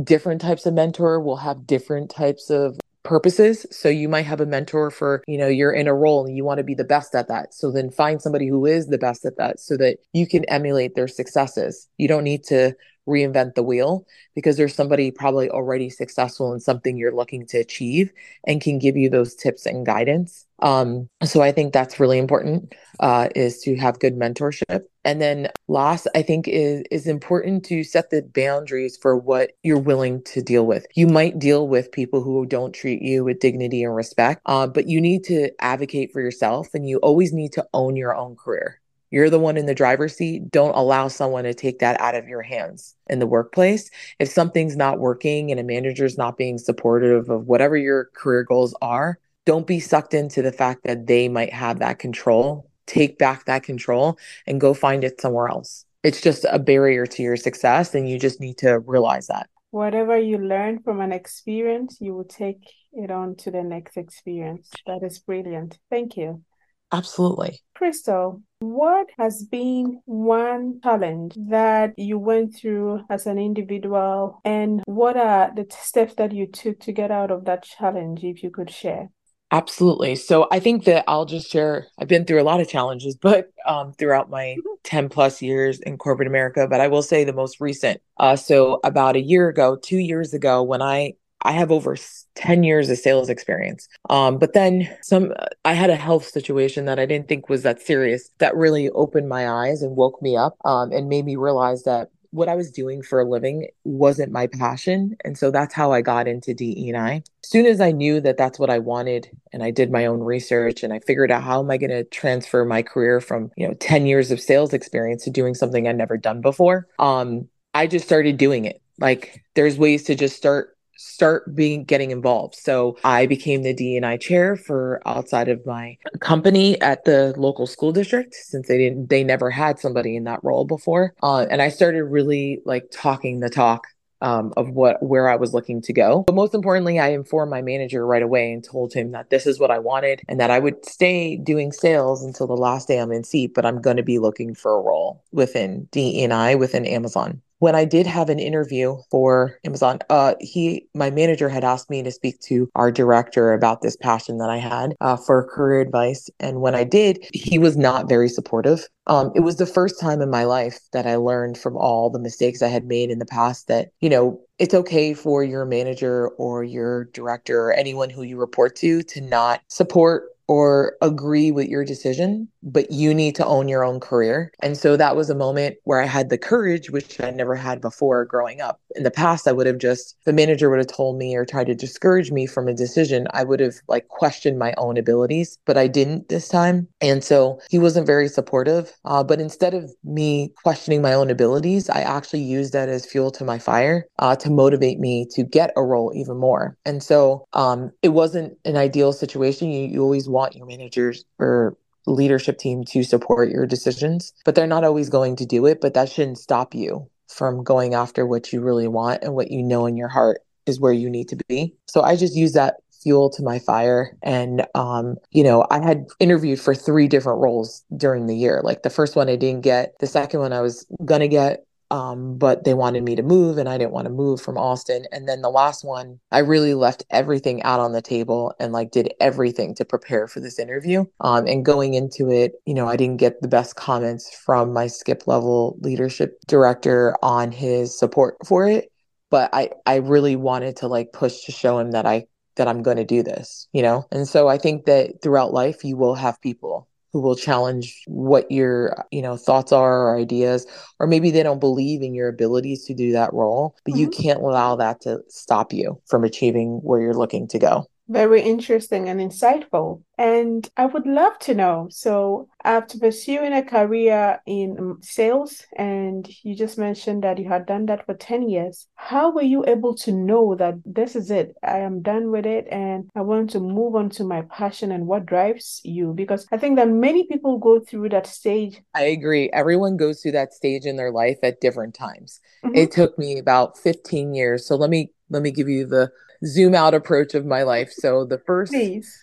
Different 0.05 0.41
types 0.41 0.67
of 0.67 0.75
mentor 0.75 1.21
will 1.21 1.37
have 1.37 1.67
different 1.67 2.11
types 2.11 2.51
of 2.51 2.79
purposes. 3.09 3.67
So 3.71 3.89
you 3.89 4.07
might 4.09 4.27
have 4.27 4.41
a 4.41 4.47
mentor 4.47 4.91
for, 4.91 5.25
you 5.27 5.39
know, 5.39 5.49
you're 5.49 5.73
in 5.73 5.87
a 5.87 5.95
role 5.95 6.27
and 6.27 6.37
you 6.37 6.45
want 6.45 6.59
to 6.59 6.65
be 6.65 6.75
the 6.75 6.85
best 6.85 7.15
at 7.15 7.29
that. 7.29 7.55
So 7.55 7.73
then 7.73 7.91
find 7.91 8.21
somebody 8.21 8.47
who 8.47 8.67
is 8.67 8.89
the 8.89 8.99
best 8.99 9.25
at 9.25 9.39
that 9.39 9.61
so 9.61 9.79
that 9.79 9.97
you 10.13 10.27
can 10.27 10.45
emulate 10.45 10.95
their 10.95 11.09
successes. 11.09 11.89
You 11.97 12.07
don't 12.07 12.23
need 12.25 12.45
to 12.45 12.75
reinvent 13.09 13.55
the 13.55 13.63
wheel 13.63 14.07
because 14.35 14.57
there's 14.57 14.75
somebody 14.75 15.11
probably 15.11 15.51
already 15.51 15.91
successful 15.91 16.53
in 16.53 16.61
something 16.61 16.97
you're 16.97 17.15
looking 17.15 17.47
to 17.47 17.59
achieve 17.59 18.13
and 18.47 18.61
can 18.61 18.79
give 18.79 18.97
you 18.97 19.09
those 19.09 19.35
tips 19.35 19.67
and 19.67 19.87
guidance. 19.87 20.47
Um, 20.61 21.09
so 21.23 21.41
I 21.41 21.53
think 21.53 21.73
that's 21.73 22.01
really 22.01 22.19
important 22.19 22.75
uh, 23.01 23.29
is 23.35 23.61
to 23.63 23.77
have 23.77 24.01
good 24.01 24.17
mentorship. 24.17 24.83
And 25.05 25.21
then 25.21 25.49
last, 25.69 26.09
I 26.15 26.23
think 26.23 26.49
is 26.49 26.83
is 26.91 27.07
important 27.07 27.65
to 27.67 27.83
set 27.85 28.11
the 28.11 28.23
boundaries 28.23 28.99
for 29.01 29.17
what 29.17 29.53
you're 29.63 29.79
willing 29.79 30.23
to 30.25 30.43
deal 30.43 30.67
with. 30.67 30.87
You 30.95 31.07
might 31.07 31.39
deal 31.39 31.67
with 31.69 31.93
people 31.93 32.23
who 32.23 32.45
don't 32.45 32.75
treat 32.75 33.01
you 33.01 33.25
with 33.25 33.41
dignity 33.41 33.83
and 33.83 33.95
respect, 33.95 34.43
uh, 34.47 34.67
but 34.67 34.89
you 34.89 35.01
need 35.01 35.25
to 35.25 35.51
advocate 35.61 36.13
for 36.13 36.21
yourself, 36.21 36.69
and 36.75 36.89
you 36.89 36.99
always 36.99 37.33
need 37.33 37.53
to 37.53 37.67
own 37.73 37.97
your 37.97 38.15
own 38.15 38.37
career. 38.37 38.78
You're 39.11 39.31
the 39.31 39.39
one 39.39 39.57
in 39.57 39.67
the 39.67 39.75
driver's 39.75 40.17
seat. 40.17 40.51
Don't 40.51 40.77
allow 40.77 41.09
someone 41.09 41.45
to 41.45 41.55
take 41.55 41.79
that 41.79 42.01
out 42.01 42.15
of 42.15 42.29
your 42.29 42.43
hands 42.43 42.95
in 43.09 43.19
the 43.19 43.27
workplace. 43.27 43.91
If 44.19 44.29
something's 44.29 44.77
not 44.77 44.99
working 44.99 45.51
and 45.51 45.59
a 45.59 45.65
manager's 45.65 46.19
not 46.19 46.37
being 46.37 46.59
supportive 46.59 47.31
of 47.31 47.47
whatever 47.47 47.77
your 47.77 48.11
career 48.15 48.45
goals 48.45 48.75
are, 48.83 49.19
don't 49.47 49.67
be 49.67 49.81
sucked 49.81 50.13
into 50.13 50.43
the 50.43 50.53
fact 50.53 50.85
that 50.85 51.07
they 51.07 51.29
might 51.29 51.53
have 51.53 51.79
that 51.79 51.99
control. 51.99 52.71
Take 52.87 53.19
back 53.19 53.47
that 53.47 53.63
control 53.63 54.19
and 54.47 54.61
go 54.61 54.75
find 54.75 55.05
it 55.05 55.21
somewhere 55.21 55.49
else. 55.49 55.85
It's 56.03 56.21
just 56.21 56.47
a 56.49 56.59
barrier 56.59 57.07
to 57.07 57.23
your 57.23 57.37
success, 57.37 57.95
and 57.95 58.09
you 58.09 58.19
just 58.19 58.41
need 58.41 58.59
to 58.59 58.79
realize 58.81 59.27
that. 59.27 59.49
Whatever 59.71 60.19
you 60.19 60.39
learn 60.39 60.81
from 60.83 61.01
an 61.01 61.13
experience, 61.13 61.99
you 62.01 62.15
will 62.15 62.25
take 62.25 62.63
it 62.93 63.11
on 63.11 63.37
to 63.37 63.51
the 63.51 63.63
next 63.63 63.97
experience. 63.97 64.71
That 64.87 65.03
is 65.03 65.19
brilliant. 65.19 65.79
Thank 65.91 66.17
you. 66.17 66.43
Absolutely. 66.93 67.61
Crystal, 67.75 68.43
what 68.61 69.09
has 69.19 69.45
been 69.45 70.01
one 70.07 70.81
challenge 70.83 71.35
that 71.49 71.95
you 71.97 72.19
went 72.19 72.57
through 72.57 73.03
as 73.11 73.27
an 73.27 73.39
individual, 73.39 74.41
and 74.45 74.83
what 74.87 75.17
are 75.17 75.53
the 75.55 75.67
steps 75.71 76.15
that 76.15 76.33
you 76.33 76.47
took 76.47 76.81
to 76.81 76.93
get 76.93 77.11
out 77.11 77.31
of 77.31 77.45
that 77.45 77.63
challenge, 77.63 78.25
if 78.25 78.43
you 78.43 78.51
could 78.51 78.71
share? 78.71 79.11
Absolutely. 79.51 80.15
So 80.15 80.47
I 80.51 80.61
think 80.61 80.85
that 80.85 81.05
I'll 81.09 81.25
just 81.25 81.51
share. 81.51 81.87
I've 81.99 82.09
been 82.09 82.27
through 82.27 82.43
a 82.43 82.45
lot 82.45 82.61
of 82.61 82.69
challenges, 82.69 83.17
but 83.21 83.47
um, 83.67 83.93
throughout 83.93 84.29
my 84.31 84.57
mm-hmm. 84.59 84.75
10 84.85 85.09
plus 85.09 85.41
years 85.41 85.81
in 85.81 85.97
corporate 85.97 86.29
America, 86.29 86.67
but 86.69 86.81
I 86.81 86.89
will 86.89 87.03
say 87.03 87.25
the 87.25 87.33
most 87.33 87.61
recent. 87.61 88.01
Uh, 88.19 88.37
so 88.37 88.81
about 88.85 89.17
a 89.17 89.23
year 89.23 89.49
ago, 89.49 89.77
two 89.77 89.99
years 89.99 90.35
ago, 90.35 90.63
when 90.63 90.83
I 90.83 91.15
I 91.43 91.53
have 91.53 91.71
over 91.71 91.97
10 92.35 92.63
years 92.63 92.91
of 92.91 92.99
sales 92.99 93.29
experience. 93.29 93.89
Um, 94.11 94.39
but 94.39 94.55
then 94.55 94.89
some, 95.03 95.33
I 95.65 95.75
had 95.75 95.91
a 95.91 95.97
health 95.97 96.27
situation 96.27 96.87
that 96.87 96.99
I 96.99 97.07
didn't 97.07 97.29
think 97.29 97.49
was 97.49 97.63
that 97.63 97.81
serious 97.81 98.31
that 98.39 98.57
really 98.57 98.91
opened 98.91 99.29
my 99.29 99.49
eyes 99.49 99.83
and 99.83 99.97
woke 99.97 100.21
me 100.21 100.37
up 100.37 100.57
um, 100.65 100.93
and 100.93 101.09
made 101.09 101.25
me 101.25 101.37
realize 101.37 101.85
that 101.85 102.11
what 102.31 102.49
I 102.49 102.55
was 102.55 102.71
doing 102.71 103.03
for 103.03 103.21
a 103.21 103.29
living 103.29 103.69
wasn't 103.85 104.33
my 104.33 104.47
passion. 104.47 105.17
And 105.25 105.39
so 105.39 105.51
that's 105.51 105.75
how 105.75 105.93
I 105.93 106.03
got 106.03 106.29
into 106.29 106.53
DE&I. 106.53 107.15
As 107.15 107.23
soon 107.43 107.67
as 107.67 107.81
I 107.81 107.91
knew 107.91 108.21
that 108.21 108.37
that's 108.37 108.59
what 108.59 108.71
I 108.71 108.79
wanted 108.79 109.31
and 109.53 109.63
I 109.63 109.71
did 109.71 109.91
my 109.91 110.07
own 110.07 110.21
research 110.21 110.83
and 110.83 110.93
I 110.93 111.01
figured 111.01 111.31
out 111.31 111.43
how 111.43 111.61
am 111.61 111.71
I 111.71 111.79
going 111.79 111.91
to 111.91 112.05
transfer 112.05 112.65
my 112.65 112.83
career 112.83 113.21
from, 113.21 113.51
you 113.57 113.67
know, 113.67 113.75
10 113.75 114.07
years 114.07 114.31
of 114.31 114.41
sales 114.41 114.75
experience 114.75 115.25
to 115.25 115.31
doing 115.31 115.55
something 115.55 115.89
I'd 115.89 115.97
never 115.97 116.17
done 116.17 116.41
before, 116.41 116.87
um, 116.99 117.49
I 117.75 117.87
just 117.87 118.05
started 118.05 118.37
doing 118.37 118.65
it. 118.65 118.83
Like 118.99 119.43
there's 119.55 119.79
ways 119.79 120.05
to 120.05 120.15
just 120.15 120.37
start 120.37 120.77
start 120.99 121.55
being 121.55 121.85
getting 121.85 122.11
involved. 122.11 122.57
So 122.57 122.99
I 123.05 123.27
became 123.27 123.63
the 123.63 123.73
D&I 123.73 124.17
chair 124.19 124.57
for 124.57 125.01
outside 125.07 125.49
of 125.49 125.65
my 125.65 125.97
company 126.21 126.81
at 126.81 127.05
the 127.05 127.33
local 127.37 127.67
school 127.67 127.93
district 127.93 128.35
since 128.35 128.69
they 128.69 128.77
didn't 128.77 129.09
they 129.09 129.25
never 129.25 129.51
had 129.51 129.79
somebody 129.79 130.17
in 130.17 130.25
that 130.25 130.43
role 130.43 130.65
before. 130.65 131.15
Uh, 131.23 131.47
and 131.51 131.63
I 131.63 131.69
started 131.69 132.05
really 132.05 132.61
like 132.65 132.91
talking 132.91 133.41
the 133.41 133.49
talk 133.49 133.87
um, 134.21 134.53
of 134.57 134.71
what 134.71 135.01
where 135.03 135.29
I 135.29 135.37
was 135.37 135.55
looking 135.55 135.81
to 135.83 135.93
go. 135.93 136.25
But 136.27 136.35
most 136.35 136.55
importantly, 136.55 136.99
I 136.99 137.09
informed 137.09 137.51
my 137.51 137.63
manager 137.63 138.05
right 138.05 138.23
away 138.23 138.53
and 138.53 138.65
told 138.65 138.93
him 138.93 139.13
that 139.13 139.31
this 139.31 139.47
is 139.47 139.61
what 139.61 139.71
I 139.71 139.79
wanted 139.79 140.23
and 140.29 140.41
that 140.41 140.51
I 140.51 140.59
would 140.59 140.85
stay 140.85 141.37
doing 141.37 141.71
sales 141.73 142.25
until 142.25 142.47
the 142.47 142.57
last 142.57 142.89
day 142.89 142.99
I'm 142.99 143.13
in 143.13 143.25
seat, 143.25 143.55
but 143.55 143.65
I'm 143.65 143.81
going 143.81 143.97
to 143.97 144.03
be 144.03 144.19
looking 144.19 144.55
for 144.55 144.77
a 144.77 144.83
role 144.83 145.23
within 145.31 145.89
DE&I 145.93 146.57
within 146.57 146.85
Amazon 146.85 147.41
when 147.59 147.75
I 147.75 147.85
did 147.85 148.07
have 148.07 148.29
an 148.29 148.39
interview 148.39 148.97
for 149.11 149.59
Amazon, 149.65 149.99
uh, 150.11 150.35
he, 150.41 150.87
my 150.95 151.11
manager 151.11 151.49
had 151.49 151.65
asked 151.65 151.91
me 151.91 152.03
to 152.03 152.11
speak 152.11 152.41
to 152.43 152.69
our 152.75 152.91
director 152.91 153.53
about 153.53 153.83
this 153.83 153.97
passion 153.97 154.39
that 154.39 154.51
I 154.51 154.59
had 154.59 154.95
uh, 155.01 155.17
for 155.17 155.49
career 155.49 155.81
advice. 155.81 156.29
And 156.41 156.61
when 156.61 156.75
I 156.75 156.85
did, 156.85 157.19
he 157.33 157.59
was 157.59 157.77
not 157.77 158.09
very 158.09 158.29
supportive. 158.29 158.87
Um, 159.07 159.33
it 159.35 159.41
was 159.41 159.57
the 159.57 159.67
first 159.67 160.01
time 160.01 160.21
in 160.21 160.31
my 160.31 160.45
life 160.45 160.79
that 160.93 161.07
I 161.07 161.17
learned 161.17 161.59
from 161.59 161.77
all 161.77 162.11
the 162.11 162.19
mistakes 162.19 162.63
I 162.63 162.69
had 162.69 162.85
made 162.85 163.11
in 163.11 163.19
the 163.19 163.27
past 163.27 163.67
that, 163.69 163.89
you 164.01 164.11
know, 164.11 164.41
it's 164.59 164.75
okay 164.75 165.15
for 165.15 165.43
your 165.45 165.65
manager 165.65 166.29
or 166.31 166.65
your 166.65 167.05
director 167.07 167.61
or 167.61 167.73
anyone 167.73 168.11
who 168.11 168.23
you 168.23 168.37
report 168.37 168.77
to 168.77 169.03
to 169.03 169.21
not 169.21 169.63
support 169.69 170.25
or 170.49 170.97
agree 171.03 171.53
with 171.53 171.69
your 171.69 171.85
decision, 171.85 172.49
but 172.63 172.91
you 172.91 173.15
need 173.15 173.37
to 173.37 173.47
own 173.47 173.69
your 173.69 173.85
own 173.85 174.01
career. 174.01 174.53
And 174.63 174.77
so 174.79 174.97
that 174.97 175.17
was 175.17 175.31
a 175.31 175.37
moment 175.37 175.77
where 175.85 176.01
I 176.03 176.07
had 176.07 176.31
the 176.31 176.39
courage, 176.39 176.91
which 176.91 177.21
I 177.21 177.31
never 177.31 177.57
had 177.57 177.81
before 177.83 178.25
growing 178.27 178.61
up. 178.63 178.81
In 178.97 179.03
the 179.03 179.11
past, 179.11 179.47
I 179.47 179.53
would 179.53 179.67
have 179.67 179.79
just, 179.79 180.17
the 180.25 180.33
manager 180.33 180.71
would 180.71 180.79
have 180.79 180.87
told 180.87 181.19
me 181.19 181.37
or 181.37 181.45
tried 181.45 181.67
to 181.67 181.75
discourage 181.75 182.33
me 182.33 182.47
from 182.47 182.69
a 182.69 182.75
decision, 182.75 183.27
I 183.33 183.45
would 183.45 183.61
have 183.61 183.77
like 183.87 184.09
questioned 184.09 184.59
my 184.59 184.75
own 184.79 184.97
abilities, 184.97 185.59
but 185.67 185.77
I 185.77 185.87
didn't 185.87 186.29
this 186.29 186.49
time. 186.49 186.89
And 187.01 187.23
so 187.23 187.61
he 187.71 187.79
wasn't 187.79 188.07
very 188.07 188.29
supportive. 188.29 188.93
Uh, 189.05 189.23
but 189.23 189.41
instead 189.41 189.75
of 189.75 189.93
me 190.03 190.53
questioning 190.63 191.03
my 191.03 191.13
own 191.13 191.31
abilities, 191.31 191.91
I 191.91 192.01
actually 192.01 192.43
used 192.43 192.73
that 192.73 192.89
as 192.89 193.05
fuel 193.05 193.31
to 193.33 193.45
my 193.45 193.59
fire 193.59 194.07
uh, 194.19 194.35
to 194.37 194.51
motivate 194.51 194.99
me 194.99 195.27
to 195.33 195.43
get 195.43 195.73
a 195.77 195.85
role 195.85 196.13
even 196.15 196.39
more. 196.39 196.77
And 196.85 197.03
so 197.03 197.45
um, 197.53 197.93
it 198.03 198.11
wasn't 198.11 198.57
an 198.65 198.77
ideal 198.77 199.13
situation. 199.13 199.71
You, 199.71 199.87
you 199.87 200.03
always 200.03 200.29
want 200.29 200.39
want 200.39 200.55
your 200.55 200.67
managers 200.67 201.25
or 201.39 201.77
leadership 202.07 202.59
team 202.59 202.85
to 202.85 203.03
support 203.03 203.51
your 203.51 203.67
decisions, 203.67 204.33
but 204.45 204.55
they're 204.55 204.67
not 204.67 204.85
always 204.85 205.11
going 205.11 205.37
to 205.37 205.45
do 205.45 205.67
it. 205.67 205.81
But 205.81 205.95
that 205.95 206.09
shouldn't 206.09 206.39
stop 206.39 206.75
you 206.75 207.11
from 207.29 207.63
going 207.63 207.95
after 207.95 208.27
what 208.27 208.53
you 208.53 208.61
really 208.61 208.89
want 208.89 209.23
and 209.23 209.35
what 209.35 209.51
you 209.51 209.63
know 209.63 209.87
in 209.87 209.97
your 209.97 210.09
heart 210.09 210.41
is 210.67 210.81
where 210.81 210.93
you 210.93 211.09
need 211.09 211.29
to 211.29 211.37
be. 211.49 211.75
So 211.87 212.03
I 212.03 212.17
just 212.17 212.35
use 212.35 212.53
that 212.53 212.77
fuel 213.03 213.31
to 213.31 213.43
my 213.43 213.59
fire. 213.59 214.17
And, 214.23 214.67
um, 214.75 215.17
you 215.31 215.45
know, 215.45 215.67
I 215.71 215.81
had 215.81 216.07
interviewed 216.19 216.61
for 216.61 216.75
three 216.75 217.09
different 217.09 217.41
roles 217.41 217.85
during 217.97 218.27
the 218.27 218.37
year. 218.37 218.61
Like 218.65 218.83
the 218.83 218.91
first 218.91 219.17
one 219.17 219.29
I 219.29 219.37
didn't 219.37 219.63
get, 219.63 219.95
the 220.01 220.07
second 220.07 220.41
one 220.41 220.53
I 220.53 220.61
was 220.61 220.87
going 221.05 221.21
to 221.21 221.29
get, 221.29 221.65
um, 221.91 222.37
but 222.37 222.65
they 222.65 222.75
wanted 222.75 223.03
me 223.03 223.17
to 223.17 223.23
move 223.23 223.59
and 223.59 223.69
I 223.69 223.79
didn't 223.79 223.93
want 223.93 224.07
to 224.07 224.13
move 224.13 224.41
from 224.41 224.59
Austin. 224.59 225.07
And 225.13 225.29
then 225.29 225.43
the 225.43 225.51
last 225.51 225.85
one, 225.85 226.21
I 226.31 226.39
really 226.39 226.75
left 226.75 227.05
everything 227.11 227.63
out 227.63 227.81
on 227.81 227.93
the 227.93 228.03
table 228.03 228.55
and 228.61 228.73
like 228.73 228.91
did 228.91 229.13
everything 229.21 229.75
to 229.77 229.85
prepare 229.85 230.29
for 230.29 230.41
this 230.41 230.59
interview. 230.59 231.05
Um, 231.21 231.47
and 231.47 231.65
going 231.65 231.95
into 231.95 232.31
it, 232.31 232.53
you 232.67 232.75
know, 232.75 232.89
I 232.89 232.97
didn't 232.97 233.19
get 233.19 233.41
the 233.41 233.49
best 233.49 233.77
comments 233.77 234.35
from 234.45 234.73
my 234.73 234.87
skip 234.87 235.27
level 235.27 235.79
leadership 235.81 236.39
director 236.47 237.17
on 237.23 237.53
his 237.53 237.99
support 237.99 238.37
for 238.47 238.69
it. 238.69 238.91
But 239.31 239.51
I, 239.53 239.71
I 239.87 239.97
really 239.97 240.37
wanted 240.37 240.77
to 240.77 240.89
like 240.89 241.13
push 241.13 241.45
to 241.45 241.53
show 241.53 241.79
him 241.79 241.93
that 241.93 242.07
I 242.07 242.27
that 242.57 242.67
I'm 242.67 242.83
going 242.83 242.97
to 242.97 243.05
do 243.05 243.23
this, 243.23 243.69
you 243.73 243.83
know? 243.83 244.05
And 244.11 244.27
so 244.27 244.49
I 244.49 244.59
think 244.59 244.87
that 244.87 245.23
throughout 245.23 245.53
life, 245.53 245.85
you 245.85 245.97
will 245.97 246.17
have 246.17 246.41
people 246.41 246.88
who 247.13 247.21
will 247.21 247.37
challenge 247.37 248.03
what 248.07 248.51
your 248.51 249.05
you 249.11 249.23
know 249.23 249.37
thoughts 249.37 249.73
are 249.73 250.09
or 250.09 250.17
ideas 250.17 250.67
or 250.99 251.07
maybe 251.07 251.31
they 251.31 251.43
don't 251.43 251.61
believe 251.61 252.03
in 252.03 252.15
your 252.15 252.29
abilities 252.29 252.85
to 252.85 252.95
do 252.95 253.13
that 253.13 253.33
role 253.33 253.77
but 253.85 253.93
mm-hmm. 253.93 254.01
you 254.01 254.11
can't 254.11 254.41
allow 254.41 254.77
that 254.77 255.01
to 255.01 255.19
stop 255.29 255.73
you 255.73 256.01
from 256.07 256.25
achieving 256.25 256.81
where 256.83 257.01
you're 257.01 257.15
looking 257.15 257.47
to 257.49 257.59
go 257.59 257.87
very 258.09 258.43
interesting 258.43 259.09
and 259.09 259.21
insightful. 259.21 260.03
And 260.17 260.69
I 260.77 260.87
would 260.87 261.07
love 261.07 261.39
to 261.41 261.55
know. 261.55 261.89
So, 261.91 262.49
after 262.65 262.99
pursuing 262.99 263.53
a 263.53 263.63
career 263.63 264.41
in 264.47 264.97
sales, 265.01 265.65
and 265.77 266.29
you 266.43 266.57
just 266.57 266.77
mentioned 266.77 267.23
that 267.23 267.39
you 267.39 267.49
had 267.49 267.67
done 267.67 267.87
that 267.87 268.05
for 268.05 268.15
10 268.15 268.49
years, 268.49 268.89
how 268.97 269.31
were 269.31 269.43
you 269.43 269.65
able 269.67 269.95
to 269.97 270.13
know 270.13 270.57
that 270.57 270.75
this 270.85 271.15
is 271.15 271.31
it? 271.31 271.55
I 271.63 271.79
am 271.79 272.03
done 272.03 272.33
with 272.33 272.47
it 272.47 272.67
and 272.71 273.09
I 273.15 273.21
want 273.21 273.51
to 273.51 273.61
move 273.61 273.95
on 273.95 274.11
to 274.11 274.25
my 274.25 274.43
passion 274.43 274.91
and 274.91 275.07
what 275.07 275.27
drives 275.27 275.81
you? 275.85 276.13
Because 276.15 276.47
I 276.51 276.57
think 276.57 276.77
that 276.77 276.89
many 276.89 277.27
people 277.27 277.59
go 277.59 277.79
through 277.79 278.09
that 278.09 278.27
stage. 278.27 278.81
I 278.95 279.05
agree. 279.05 279.51
Everyone 279.53 279.97
goes 279.97 280.21
through 280.21 280.33
that 280.33 280.53
stage 280.53 280.85
in 280.85 280.97
their 280.97 281.13
life 281.13 281.39
at 281.43 281.61
different 281.61 281.95
times. 281.95 282.41
Mm-hmm. 282.65 282.77
It 282.77 282.91
took 282.91 283.17
me 283.19 283.39
about 283.39 283.79
15 283.79 284.35
years. 284.35 284.67
So, 284.67 284.75
let 284.75 284.91
me 284.91 285.13
let 285.31 285.43
me 285.43 285.51
give 285.51 285.69
you 285.69 285.87
the 285.87 286.11
zoom 286.45 286.75
out 286.75 286.95
approach 286.95 287.35
of 287.35 287.47
my 287.47 287.63
life. 287.63 287.93
So 287.93 288.25
the 288.25 288.39
first 288.39 288.73
Please. 288.73 289.17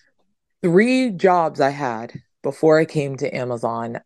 three 0.62 1.12
jobs 1.12 1.60
I 1.60 1.70
had 1.70 2.14
before 2.44 2.80
I 2.80 2.86
came 2.86 3.18
to 3.18 3.36
Amazon, 3.36 4.00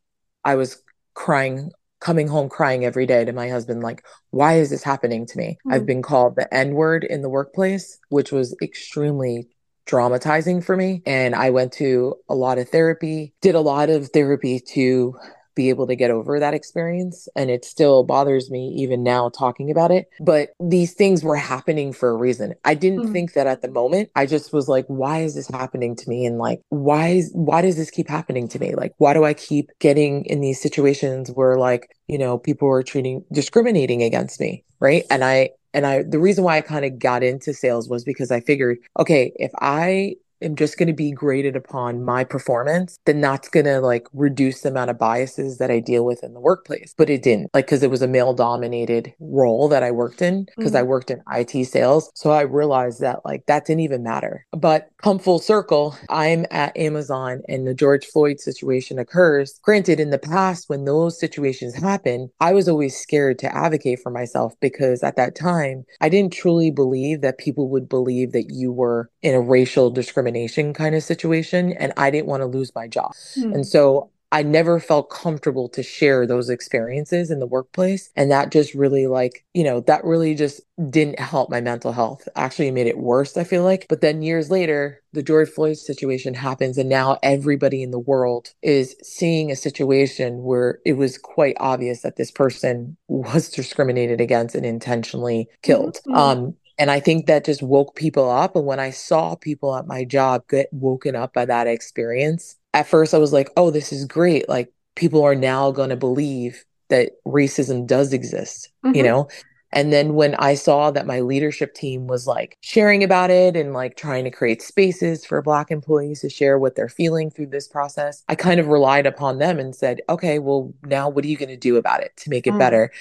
I 0.44 0.56
was 0.56 0.82
crying, 1.13 1.72
coming 2.00 2.28
home 2.28 2.50
crying 2.50 2.86
every 2.86 3.06
day 3.06 3.25
to 3.25 3.34
my 3.34 3.50
husband, 3.50 3.84
like, 3.84 4.06
why 4.30 4.54
is 4.54 4.70
this 4.70 4.84
happening 4.84 5.25
to 5.28 5.38
me? 5.38 5.58
Mm-hmm. 5.60 5.74
I've 5.74 5.86
been 5.86 6.01
called 6.01 6.36
the 6.36 6.51
N 6.54 6.74
word 6.74 7.04
in 7.04 7.22
the 7.22 7.30
workplace, 7.30 8.00
which 8.10 8.32
was 8.32 8.56
extremely 8.62 9.48
traumatizing 9.86 10.63
for 10.63 10.78
me. 10.78 11.01
And 11.06 11.36
I 11.36 11.50
went 11.50 11.74
to 11.74 12.16
a 12.30 12.36
lot 12.36 12.60
of 12.60 12.70
therapy, 12.70 13.34
did 13.42 13.56
a 13.56 13.60
lot 13.60 13.89
of 13.89 14.10
therapy 14.10 14.60
to 14.74 15.16
be 15.60 15.68
able 15.68 15.88
to 15.88 15.96
get 15.96 16.10
over 16.10 16.39
that 16.39 16.54
experience. 16.54 17.28
And 17.36 17.50
it 17.50 17.66
still 17.66 18.06
bothers 18.06 18.50
me 18.50 18.74
even 18.78 19.04
now 19.04 19.28
talking 19.28 19.70
about 19.70 19.92
it. 19.92 20.08
But 20.22 20.51
these 20.58 20.94
things 20.94 21.22
were 21.22 21.36
happening 21.36 21.92
for 21.92 22.10
a 22.10 22.16
reason. 22.16 22.56
I 22.63 22.75
didn't 22.75 23.01
mm-hmm. 23.01 23.12
think 23.12 23.34
that 23.34 23.46
at 23.46 23.62
the 23.62 23.70
moment. 23.70 24.10
I 24.16 24.25
just 24.25 24.54
was 24.54 24.70
like, 24.70 24.86
why 24.88 25.20
is 25.20 25.36
this 25.36 25.50
happening 25.50 25.98
to 25.98 26.10
me? 26.10 26.25
And 26.25 26.38
like, 26.38 26.62
why 26.70 27.10
is, 27.10 27.32
why 27.34 27.62
does 27.62 27.75
this 27.75 27.92
keep 27.92 28.08
happening 28.08 28.48
to 28.48 28.60
me? 28.60 28.74
Like, 28.74 28.94
why 29.00 29.13
do 29.13 29.25
I 29.25 29.34
keep 29.34 29.70
getting 29.80 30.24
in 30.25 30.39
these 30.39 30.62
situations 30.62 31.30
where 31.30 31.58
like, 31.58 31.94
you 32.08 32.18
know, 32.18 32.38
people 32.38 32.70
are 32.70 32.82
treating, 32.82 33.25
discriminating 33.34 34.01
against 34.01 34.39
me? 34.39 34.63
Right. 34.80 35.04
And 35.12 35.25
I, 35.25 35.50
and 35.74 35.86
I, 35.86 36.04
the 36.04 36.20
reason 36.20 36.46
why 36.46 36.56
I 36.56 36.62
kind 36.62 36.86
of 36.86 37.00
got 37.00 37.22
into 37.22 37.54
sales 37.54 37.89
was 37.89 38.06
because 38.06 38.32
I 38.32 38.39
figured, 38.39 38.78
okay, 38.98 39.34
if 39.36 39.51
I 39.60 40.16
am 40.41 40.55
just 40.55 40.77
going 40.77 40.88
to 40.88 40.93
be 40.93 41.12
graded 41.12 41.55
upon 41.55 42.03
my 42.03 42.24
performance, 42.24 43.00
then 43.05 43.22
that's 43.22 43.50
going 43.50 43.65
to 43.65 43.79
like 43.79 44.08
reduce 44.13 44.62
the 44.62 44.69
amount 44.69 44.89
of 44.89 44.98
biases 44.98 45.58
that 45.58 45.72
I 45.72 45.79
deal 45.79 46.05
with 46.05 46.24
in 46.24 46.34
the 46.34 46.39
workplace. 46.39 46.93
But 46.98 47.10
it 47.10 47.24
didn't, 47.24 47.50
like, 47.53 47.65
because 47.65 47.84
it 47.84 47.91
was 47.91 48.01
a 48.01 48.08
male 48.08 48.34
dominated 48.34 49.13
role 49.19 49.67
that 49.69 49.84
I 49.84 49.91
worked 49.91 50.22
in, 50.22 50.48
because 50.58 50.72
mm-hmm. 50.72 50.77
I 50.79 50.84
worked 50.84 51.12
in 51.12 51.22
IT 51.31 51.65
sales. 51.65 52.12
So 52.15 52.31
I 52.31 52.41
realized 52.41 53.01
that 53.01 53.19
like 53.25 53.46
that 53.48 53.65
didn't 53.65 53.81
even 53.81 54.03
matter. 54.03 54.46
But 54.51 54.89
come 55.01 55.19
full 55.19 55.39
circle, 55.39 55.96
I'm 56.10 56.46
at 56.51 56.75
Amazon 56.77 57.41
and 57.48 57.67
the 57.67 57.74
George 57.74 58.05
Floyd 58.05 58.39
situation 58.39 59.00
occurs. 59.00 59.60
Granted, 59.63 60.00
in 60.00 60.10
the 60.10 60.19
past, 60.19 60.69
when 60.69 60.86
those 60.86 61.19
situations 61.19 61.75
happen, 61.75 62.29
I 62.39 62.53
was 62.53 62.67
always 62.67 62.98
scared 62.98 63.39
to 63.39 63.55
advocate 63.55 64.00
for 64.00 64.12
myself 64.12 64.53
because 64.60 65.03
at 65.03 65.15
that 65.15 65.36
time, 65.36 65.86
I 66.01 66.10
didn't 66.10 66.34
truly 66.34 66.72
believe 66.72 67.22
that 67.22 67.38
people 67.38 67.69
would 67.69 67.89
believe 67.89 68.31
that 68.31 68.50
you 68.50 68.72
were 68.72 69.10
in 69.22 69.36
a 69.36 69.41
racial 69.41 69.89
discrimination 69.89 70.29
kind 70.74 70.96
of 70.96 71.04
situation 71.04 71.74
and 71.74 71.94
I 71.98 72.12
didn't 72.12 72.28
want 72.28 72.42
to 72.42 72.48
lose 72.48 72.74
my 72.76 72.88
job. 72.88 73.14
Mm. 73.38 73.56
And 73.56 73.68
so 73.68 74.12
I 74.32 74.44
never 74.44 74.80
felt 74.80 75.10
comfortable 75.10 75.70
to 75.70 75.82
share 75.82 76.28
those 76.28 76.50
experiences 76.50 77.32
in 77.32 77.40
the 77.40 77.48
workplace. 77.48 78.12
And 78.16 78.30
that 78.30 78.52
just 78.52 78.76
really, 78.76 79.08
like, 79.08 79.44
you 79.54 79.64
know, 79.64 79.80
that 79.82 80.04
really 80.04 80.36
just 80.36 80.62
didn't 80.90 81.20
help 81.20 81.50
my 81.50 81.62
mental 81.62 81.92
health. 81.92 82.28
Actually, 82.36 82.70
made 82.72 82.86
it 82.86 83.00
worse, 83.00 83.38
I 83.38 83.44
feel 83.44 83.64
like. 83.64 83.88
But 83.90 84.02
then 84.02 84.22
years 84.22 84.52
later, 84.52 85.02
the 85.13 85.24
George 85.24 85.50
Floyd 85.50 85.78
situation 85.78 86.36
happens. 86.36 86.78
And 86.78 86.89
now 86.89 87.18
everybody 87.24 87.82
in 87.82 87.89
the 87.89 88.00
world 88.00 88.54
is 88.62 88.96
seeing 89.02 89.50
a 89.50 89.56
situation 89.56 90.44
where 90.44 90.80
it 90.86 90.94
was 90.94 91.18
quite 91.18 91.58
obvious 91.60 92.02
that 92.02 92.18
this 92.18 92.30
person 92.30 92.98
was 93.08 93.50
discriminated 93.50 94.22
against 94.22 94.54
and 94.54 94.65
intentionally 94.65 95.50
killed. 95.63 95.96
Mm-hmm. 96.08 96.15
Um, 96.15 96.56
and 96.80 96.89
I 96.89 97.02
think 97.02 97.26
that 97.26 97.46
just 97.46 97.62
woke 97.62 97.96
people 97.96 98.30
up. 98.32 98.56
And 98.56 98.65
when 98.65 98.80
I 98.80 98.89
saw 98.89 99.36
people 99.36 99.76
at 99.76 99.86
my 99.86 100.06
job 100.06 100.48
get 100.48 100.70
woken 100.72 101.13
up 101.15 101.34
by 101.34 101.46
that 101.46 101.68
experience, 101.68 102.56
at 102.74 102.88
first 102.88 103.13
I 103.13 103.18
was 103.18 103.34
like, 103.34 103.50
oh, 103.58 103.70
this 103.70 103.92
is 103.92 104.06
great. 104.06 104.48
Like 104.48 104.72
people 104.96 105.22
are 105.22 105.36
now 105.36 105.72
going 105.72 105.89
to 105.89 105.98
believe 105.98 106.63
that 106.88 107.12
racism 107.28 107.86
does 107.86 108.13
exist, 108.13 108.72
mm-hmm. 108.84 108.96
you 108.96 109.04
know? 109.04 109.28
And 109.72 109.94
then 109.94 110.15
when 110.15 110.34
I 110.36 110.56
saw 110.56 110.89
that 110.89 111.06
my 111.06 111.20
leadership 111.20 111.76
team 111.76 112.08
was 112.08 112.26
like 112.26 112.58
sharing 112.62 113.04
about 113.04 113.30
it 113.30 113.56
and 113.56 113.74
like 113.74 113.96
trying 113.96 114.24
to 114.24 114.32
create 114.32 114.63
spaces 114.63 115.26
for 115.26 115.42
Black 115.44 115.70
employees 115.70 116.22
to 116.22 116.30
share 116.30 116.58
what 116.58 116.76
they're 116.76 116.89
feeling 116.89 117.30
through 117.30 117.48
this 117.48 117.68
process, 117.68 118.24
I 118.28 118.36
kind 118.36 118.60
of 118.60 118.68
relied 118.68 119.06
upon 119.06 119.38
them 119.38 119.60
and 119.60 119.76
said, 119.76 120.02
okay, 120.10 120.39
well, 120.39 120.74
now 120.84 121.08
what 121.08 121.24
are 121.24 121.28
you 121.28 121.38
going 121.38 121.50
to 121.50 121.58
do 121.58 121.76
about 121.76 122.02
it 122.02 122.13
to 122.18 122.32
make 122.32 122.48
it 122.48 122.54
mm. 122.54 122.60
better? 122.60 122.92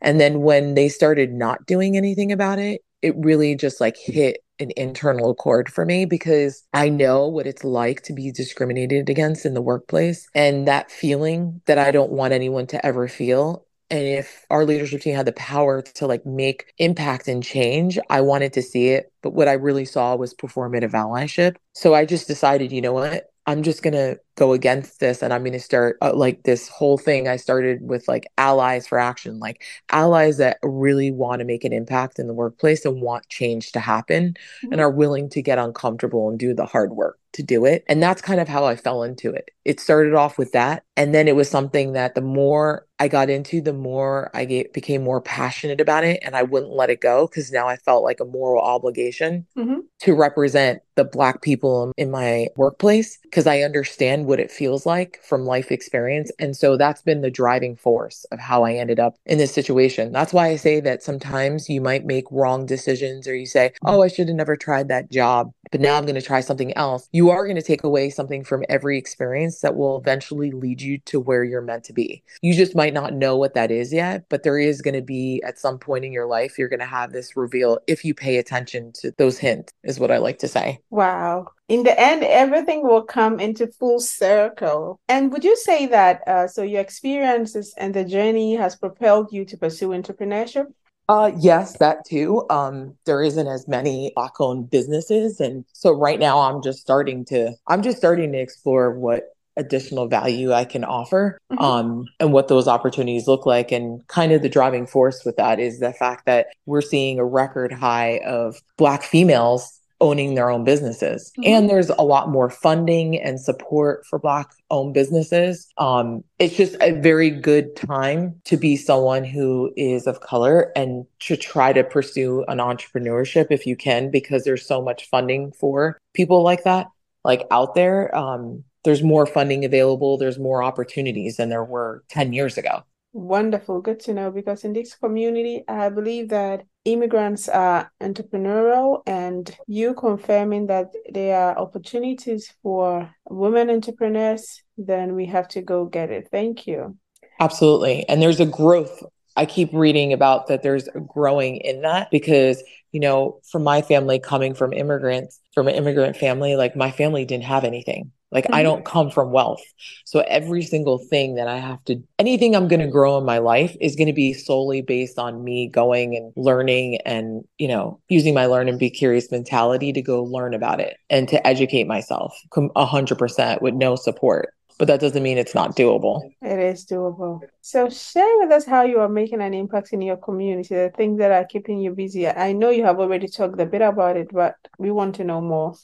And 0.00 0.18
then 0.18 0.40
when 0.40 0.74
they 0.74 0.88
started 0.88 1.32
not 1.32 1.64
doing 1.64 1.96
anything 1.96 2.32
about 2.32 2.58
it, 2.58 2.80
it 3.02 3.14
really 3.16 3.54
just 3.54 3.80
like 3.80 3.96
hit 3.96 4.38
an 4.58 4.70
internal 4.76 5.34
chord 5.34 5.70
for 5.70 5.84
me 5.84 6.04
because 6.06 6.64
I 6.72 6.88
know 6.88 7.28
what 7.28 7.46
it's 7.46 7.64
like 7.64 8.02
to 8.02 8.12
be 8.12 8.32
discriminated 8.32 9.10
against 9.10 9.44
in 9.44 9.54
the 9.54 9.62
workplace 9.62 10.28
and 10.34 10.66
that 10.66 10.90
feeling 10.90 11.60
that 11.66 11.78
I 11.78 11.90
don't 11.90 12.12
want 12.12 12.32
anyone 12.32 12.66
to 12.68 12.84
ever 12.84 13.06
feel. 13.08 13.66
And 13.90 14.02
if 14.02 14.44
our 14.50 14.64
leadership 14.64 15.02
team 15.02 15.14
had 15.14 15.26
the 15.26 15.32
power 15.32 15.82
to 15.82 16.06
like 16.06 16.26
make 16.26 16.72
impact 16.78 17.28
and 17.28 17.42
change, 17.42 17.98
I 18.10 18.22
wanted 18.22 18.52
to 18.54 18.62
see 18.62 18.88
it. 18.88 19.12
But 19.22 19.34
what 19.34 19.46
I 19.46 19.52
really 19.52 19.84
saw 19.84 20.16
was 20.16 20.34
performative 20.34 20.92
allyship. 20.92 21.56
So 21.74 21.94
I 21.94 22.04
just 22.04 22.26
decided, 22.26 22.72
you 22.72 22.80
know 22.80 22.94
what? 22.94 23.26
I'm 23.46 23.62
just 23.62 23.82
going 23.82 23.94
to 23.94 24.18
go 24.36 24.52
against 24.52 25.00
this 25.00 25.22
and 25.22 25.32
I'm 25.32 25.42
going 25.42 25.52
to 25.52 25.60
start 25.60 25.96
uh, 26.02 26.14
like 26.14 26.44
this 26.44 26.68
whole 26.68 26.98
thing. 26.98 27.26
I 27.26 27.36
started 27.36 27.88
with 27.88 28.06
like 28.06 28.26
allies 28.38 28.86
for 28.86 28.98
action, 28.98 29.38
like 29.40 29.62
allies 29.90 30.36
that 30.36 30.58
really 30.62 31.10
want 31.10 31.40
to 31.40 31.44
make 31.44 31.64
an 31.64 31.72
impact 31.72 32.18
in 32.18 32.26
the 32.26 32.34
workplace 32.34 32.84
and 32.84 33.00
want 33.00 33.28
change 33.28 33.72
to 33.72 33.80
happen 33.80 34.36
mm-hmm. 34.62 34.72
and 34.72 34.80
are 34.80 34.90
willing 34.90 35.28
to 35.30 35.42
get 35.42 35.58
uncomfortable 35.58 36.28
and 36.28 36.38
do 36.38 36.54
the 36.54 36.66
hard 36.66 36.92
work 36.92 37.18
to 37.36 37.42
do 37.42 37.64
it. 37.66 37.84
And 37.86 38.02
that's 38.02 38.22
kind 38.22 38.40
of 38.40 38.48
how 38.48 38.64
I 38.64 38.76
fell 38.76 39.02
into 39.02 39.30
it. 39.30 39.50
It 39.64 39.78
started 39.78 40.14
off 40.14 40.38
with 40.38 40.52
that. 40.52 40.84
And 40.96 41.14
then 41.14 41.28
it 41.28 41.36
was 41.36 41.50
something 41.50 41.92
that 41.92 42.14
the 42.14 42.22
more 42.22 42.86
I 42.98 43.08
got 43.08 43.28
into, 43.28 43.60
the 43.60 43.74
more 43.74 44.30
I 44.32 44.46
get, 44.46 44.72
became 44.72 45.04
more 45.04 45.20
passionate 45.20 45.80
about 45.80 46.04
it 46.04 46.20
and 46.22 46.34
I 46.34 46.42
wouldn't 46.42 46.72
let 46.72 46.88
it 46.88 47.02
go 47.02 47.26
because 47.26 47.52
now 47.52 47.68
I 47.68 47.76
felt 47.76 48.02
like 48.02 48.20
a 48.20 48.24
moral 48.24 48.62
obligation 48.62 49.46
mm-hmm. 49.56 49.80
to 50.00 50.14
represent 50.14 50.80
the 50.94 51.04
Black 51.04 51.42
people 51.42 51.92
in 51.98 52.10
my 52.10 52.48
workplace 52.56 53.18
because 53.22 53.46
I 53.46 53.60
understand 53.60 54.25
what 54.26 54.40
it 54.40 54.50
feels 54.50 54.86
like 54.86 55.20
from 55.22 55.44
life 55.44 55.70
experience. 55.70 56.30
And 56.38 56.56
so 56.56 56.76
that's 56.76 57.02
been 57.02 57.20
the 57.20 57.30
driving 57.30 57.76
force 57.76 58.24
of 58.32 58.38
how 58.38 58.64
I 58.64 58.74
ended 58.74 59.00
up 59.00 59.16
in 59.24 59.38
this 59.38 59.52
situation. 59.52 60.12
That's 60.12 60.32
why 60.32 60.48
I 60.48 60.56
say 60.56 60.80
that 60.80 61.02
sometimes 61.02 61.68
you 61.68 61.80
might 61.80 62.04
make 62.04 62.24
wrong 62.30 62.66
decisions 62.66 63.26
or 63.26 63.34
you 63.34 63.46
say, 63.46 63.72
oh, 63.84 64.02
I 64.02 64.08
should 64.08 64.28
have 64.28 64.36
never 64.36 64.56
tried 64.56 64.88
that 64.88 65.10
job, 65.10 65.52
but 65.70 65.80
now 65.80 65.96
I'm 65.96 66.04
going 66.04 66.14
to 66.16 66.22
try 66.22 66.40
something 66.40 66.76
else. 66.76 67.08
You 67.12 67.30
are 67.30 67.44
going 67.44 67.56
to 67.56 67.62
take 67.62 67.84
away 67.84 68.10
something 68.10 68.44
from 68.44 68.64
every 68.68 68.98
experience 68.98 69.60
that 69.60 69.76
will 69.76 69.98
eventually 69.98 70.50
lead 70.50 70.80
you 70.80 70.98
to 71.06 71.20
where 71.20 71.44
you're 71.44 71.62
meant 71.62 71.84
to 71.84 71.92
be. 71.92 72.22
You 72.42 72.54
just 72.54 72.76
might 72.76 72.94
not 72.94 73.14
know 73.14 73.36
what 73.36 73.54
that 73.54 73.70
is 73.70 73.92
yet, 73.92 74.24
but 74.28 74.42
there 74.42 74.58
is 74.58 74.82
going 74.82 74.94
to 74.94 75.02
be 75.02 75.42
at 75.44 75.58
some 75.58 75.78
point 75.78 76.04
in 76.04 76.12
your 76.12 76.26
life, 76.26 76.58
you're 76.58 76.68
going 76.68 76.80
to 76.80 76.86
have 76.86 77.12
this 77.12 77.36
reveal 77.36 77.78
if 77.86 78.04
you 78.04 78.14
pay 78.14 78.36
attention 78.38 78.92
to 78.94 79.12
those 79.18 79.38
hints, 79.38 79.72
is 79.84 80.00
what 80.00 80.10
I 80.10 80.18
like 80.18 80.38
to 80.40 80.48
say. 80.48 80.80
Wow 80.90 81.48
in 81.68 81.82
the 81.82 81.98
end, 81.98 82.22
everything 82.22 82.82
will 82.82 83.02
come 83.02 83.40
into 83.40 83.66
full 83.66 83.98
circle. 83.98 85.00
And 85.08 85.32
would 85.32 85.44
you 85.44 85.56
say 85.56 85.86
that 85.86 86.22
uh, 86.26 86.46
so 86.46 86.62
your 86.62 86.80
experiences 86.80 87.74
and 87.76 87.92
the 87.92 88.04
journey 88.04 88.54
has 88.54 88.76
propelled 88.76 89.32
you 89.32 89.44
to 89.46 89.56
pursue 89.56 89.88
entrepreneurship? 89.88 90.66
Uh, 91.08 91.30
yes, 91.38 91.78
that 91.78 92.04
too. 92.04 92.44
Um, 92.50 92.94
there 93.04 93.22
isn't 93.22 93.46
as 93.46 93.68
many 93.68 94.12
black 94.14 94.40
owned 94.40 94.70
businesses. 94.70 95.40
And 95.40 95.64
so 95.72 95.92
right 95.92 96.18
now 96.18 96.40
I'm 96.40 96.62
just 96.62 96.80
starting 96.80 97.24
to, 97.26 97.52
I'm 97.68 97.82
just 97.82 97.98
starting 97.98 98.32
to 98.32 98.38
explore 98.38 98.96
what 98.98 99.24
additional 99.56 100.06
value 100.06 100.52
I 100.52 100.64
can 100.64 100.84
offer, 100.84 101.38
mm-hmm. 101.50 101.62
um, 101.64 102.04
and 102.20 102.32
what 102.32 102.48
those 102.48 102.68
opportunities 102.68 103.26
look 103.26 103.46
like. 103.46 103.72
And 103.72 104.06
kind 104.08 104.32
of 104.32 104.42
the 104.42 104.48
driving 104.48 104.86
force 104.86 105.24
with 105.24 105.36
that 105.36 105.58
is 105.58 105.78
the 105.78 105.92
fact 105.92 106.26
that 106.26 106.48
we're 106.66 106.82
seeing 106.82 107.18
a 107.18 107.24
record 107.24 107.72
high 107.72 108.18
of 108.26 108.60
black 108.76 109.02
females 109.02 109.80
owning 110.00 110.34
their 110.34 110.50
own 110.50 110.64
businesses. 110.64 111.32
Mm-hmm. 111.38 111.50
And 111.50 111.70
there's 111.70 111.90
a 111.90 112.02
lot 112.02 112.28
more 112.28 112.50
funding 112.50 113.20
and 113.20 113.40
support 113.40 114.04
for 114.06 114.18
Black 114.18 114.50
owned 114.70 114.94
businesses. 114.94 115.68
Um, 115.78 116.24
it's 116.38 116.56
just 116.56 116.76
a 116.80 116.92
very 116.92 117.30
good 117.30 117.76
time 117.76 118.40
to 118.44 118.56
be 118.56 118.76
someone 118.76 119.24
who 119.24 119.72
is 119.76 120.06
of 120.06 120.20
color 120.20 120.72
and 120.76 121.06
to 121.20 121.36
try 121.36 121.72
to 121.72 121.84
pursue 121.84 122.44
an 122.48 122.58
entrepreneurship 122.58 123.46
if 123.50 123.66
you 123.66 123.76
can, 123.76 124.10
because 124.10 124.44
there's 124.44 124.66
so 124.66 124.82
much 124.82 125.08
funding 125.08 125.52
for 125.52 125.98
people 126.14 126.42
like 126.42 126.64
that, 126.64 126.88
like 127.24 127.46
out 127.50 127.74
there. 127.74 128.14
Um, 128.14 128.64
there's 128.84 129.02
more 129.02 129.26
funding 129.26 129.64
available, 129.64 130.16
there's 130.16 130.38
more 130.38 130.62
opportunities 130.62 131.38
than 131.38 131.48
there 131.48 131.64
were 131.64 132.04
10 132.08 132.32
years 132.32 132.56
ago. 132.56 132.84
Wonderful. 133.12 133.80
Good 133.80 133.98
to 134.00 134.14
know 134.14 134.30
because 134.30 134.62
in 134.62 134.74
this 134.74 134.94
community, 134.94 135.64
I 135.66 135.88
believe 135.88 136.28
that 136.28 136.66
immigrants 136.86 137.48
are 137.48 137.90
entrepreneurial 138.00 139.02
and 139.06 139.54
you 139.66 139.92
confirming 139.92 140.68
that 140.68 140.92
there 141.12 141.38
are 141.38 141.58
opportunities 141.58 142.54
for 142.62 143.12
women 143.28 143.68
entrepreneurs, 143.68 144.62
then 144.78 145.14
we 145.14 145.26
have 145.26 145.48
to 145.48 145.60
go 145.60 145.84
get 145.84 146.10
it. 146.10 146.28
Thank 146.30 146.66
you. 146.66 146.96
Absolutely. 147.40 148.08
And 148.08 148.22
there's 148.22 148.40
a 148.40 148.46
growth. 148.46 149.02
I 149.36 149.44
keep 149.44 149.70
reading 149.72 150.14
about 150.14 150.46
that 150.46 150.62
there's 150.62 150.88
growing 151.06 151.56
in 151.56 151.82
that 151.82 152.10
because, 152.10 152.62
you 152.92 153.00
know, 153.00 153.40
from 153.50 153.64
my 153.64 153.82
family 153.82 154.18
coming 154.18 154.54
from 154.54 154.72
immigrants, 154.72 155.38
from 155.52 155.68
an 155.68 155.74
immigrant 155.74 156.16
family, 156.16 156.56
like 156.56 156.76
my 156.76 156.90
family 156.90 157.26
didn't 157.26 157.44
have 157.44 157.64
anything. 157.64 158.12
Like 158.32 158.44
mm-hmm. 158.44 158.54
I 158.54 158.62
don't 158.62 158.84
come 158.84 159.10
from 159.10 159.30
wealth. 159.30 159.62
So 160.04 160.20
every 160.20 160.62
single 160.62 160.98
thing 160.98 161.36
that 161.36 161.48
I 161.48 161.58
have 161.58 161.84
to 161.84 162.02
anything 162.18 162.56
I'm 162.56 162.68
going 162.68 162.80
to 162.80 162.88
grow 162.88 163.18
in 163.18 163.24
my 163.24 163.38
life 163.38 163.76
is 163.80 163.96
going 163.96 164.08
to 164.08 164.12
be 164.12 164.32
solely 164.32 164.82
based 164.82 165.18
on 165.18 165.44
me 165.44 165.68
going 165.68 166.16
and 166.16 166.32
learning 166.36 166.98
and, 167.06 167.44
you 167.58 167.68
know, 167.68 168.00
using 168.08 168.34
my 168.34 168.46
learn 168.46 168.68
and 168.68 168.78
be 168.78 168.90
curious 168.90 169.30
mentality 169.30 169.92
to 169.92 170.02
go 170.02 170.24
learn 170.24 170.54
about 170.54 170.80
it 170.80 170.96
and 171.08 171.28
to 171.28 171.46
educate 171.46 171.86
myself 171.86 172.36
100% 172.54 173.62
with 173.62 173.74
no 173.74 173.96
support 173.96 174.52
but 174.78 174.88
that 174.88 175.00
doesn't 175.00 175.22
mean 175.22 175.38
it's 175.38 175.54
not 175.54 175.74
doable. 175.74 176.22
It 176.42 176.58
is 176.58 176.84
doable. 176.84 177.40
So 177.62 177.88
share 177.88 178.38
with 178.38 178.50
us 178.50 178.66
how 178.66 178.82
you 178.82 179.00
are 179.00 179.08
making 179.08 179.40
an 179.40 179.54
impact 179.54 179.92
in 179.92 180.02
your 180.02 180.16
community, 180.16 180.74
the 180.74 180.92
things 180.94 181.18
that 181.18 181.30
are 181.30 181.44
keeping 181.44 181.80
you 181.80 181.92
busy. 181.92 182.28
I 182.28 182.52
know 182.52 182.70
you 182.70 182.84
have 182.84 183.00
already 183.00 183.28
talked 183.28 183.60
a 183.60 183.66
bit 183.66 183.82
about 183.82 184.16
it, 184.16 184.28
but 184.32 184.56
we 184.78 184.90
want 184.90 185.14
to 185.16 185.24
know 185.24 185.40
more. 185.40 185.74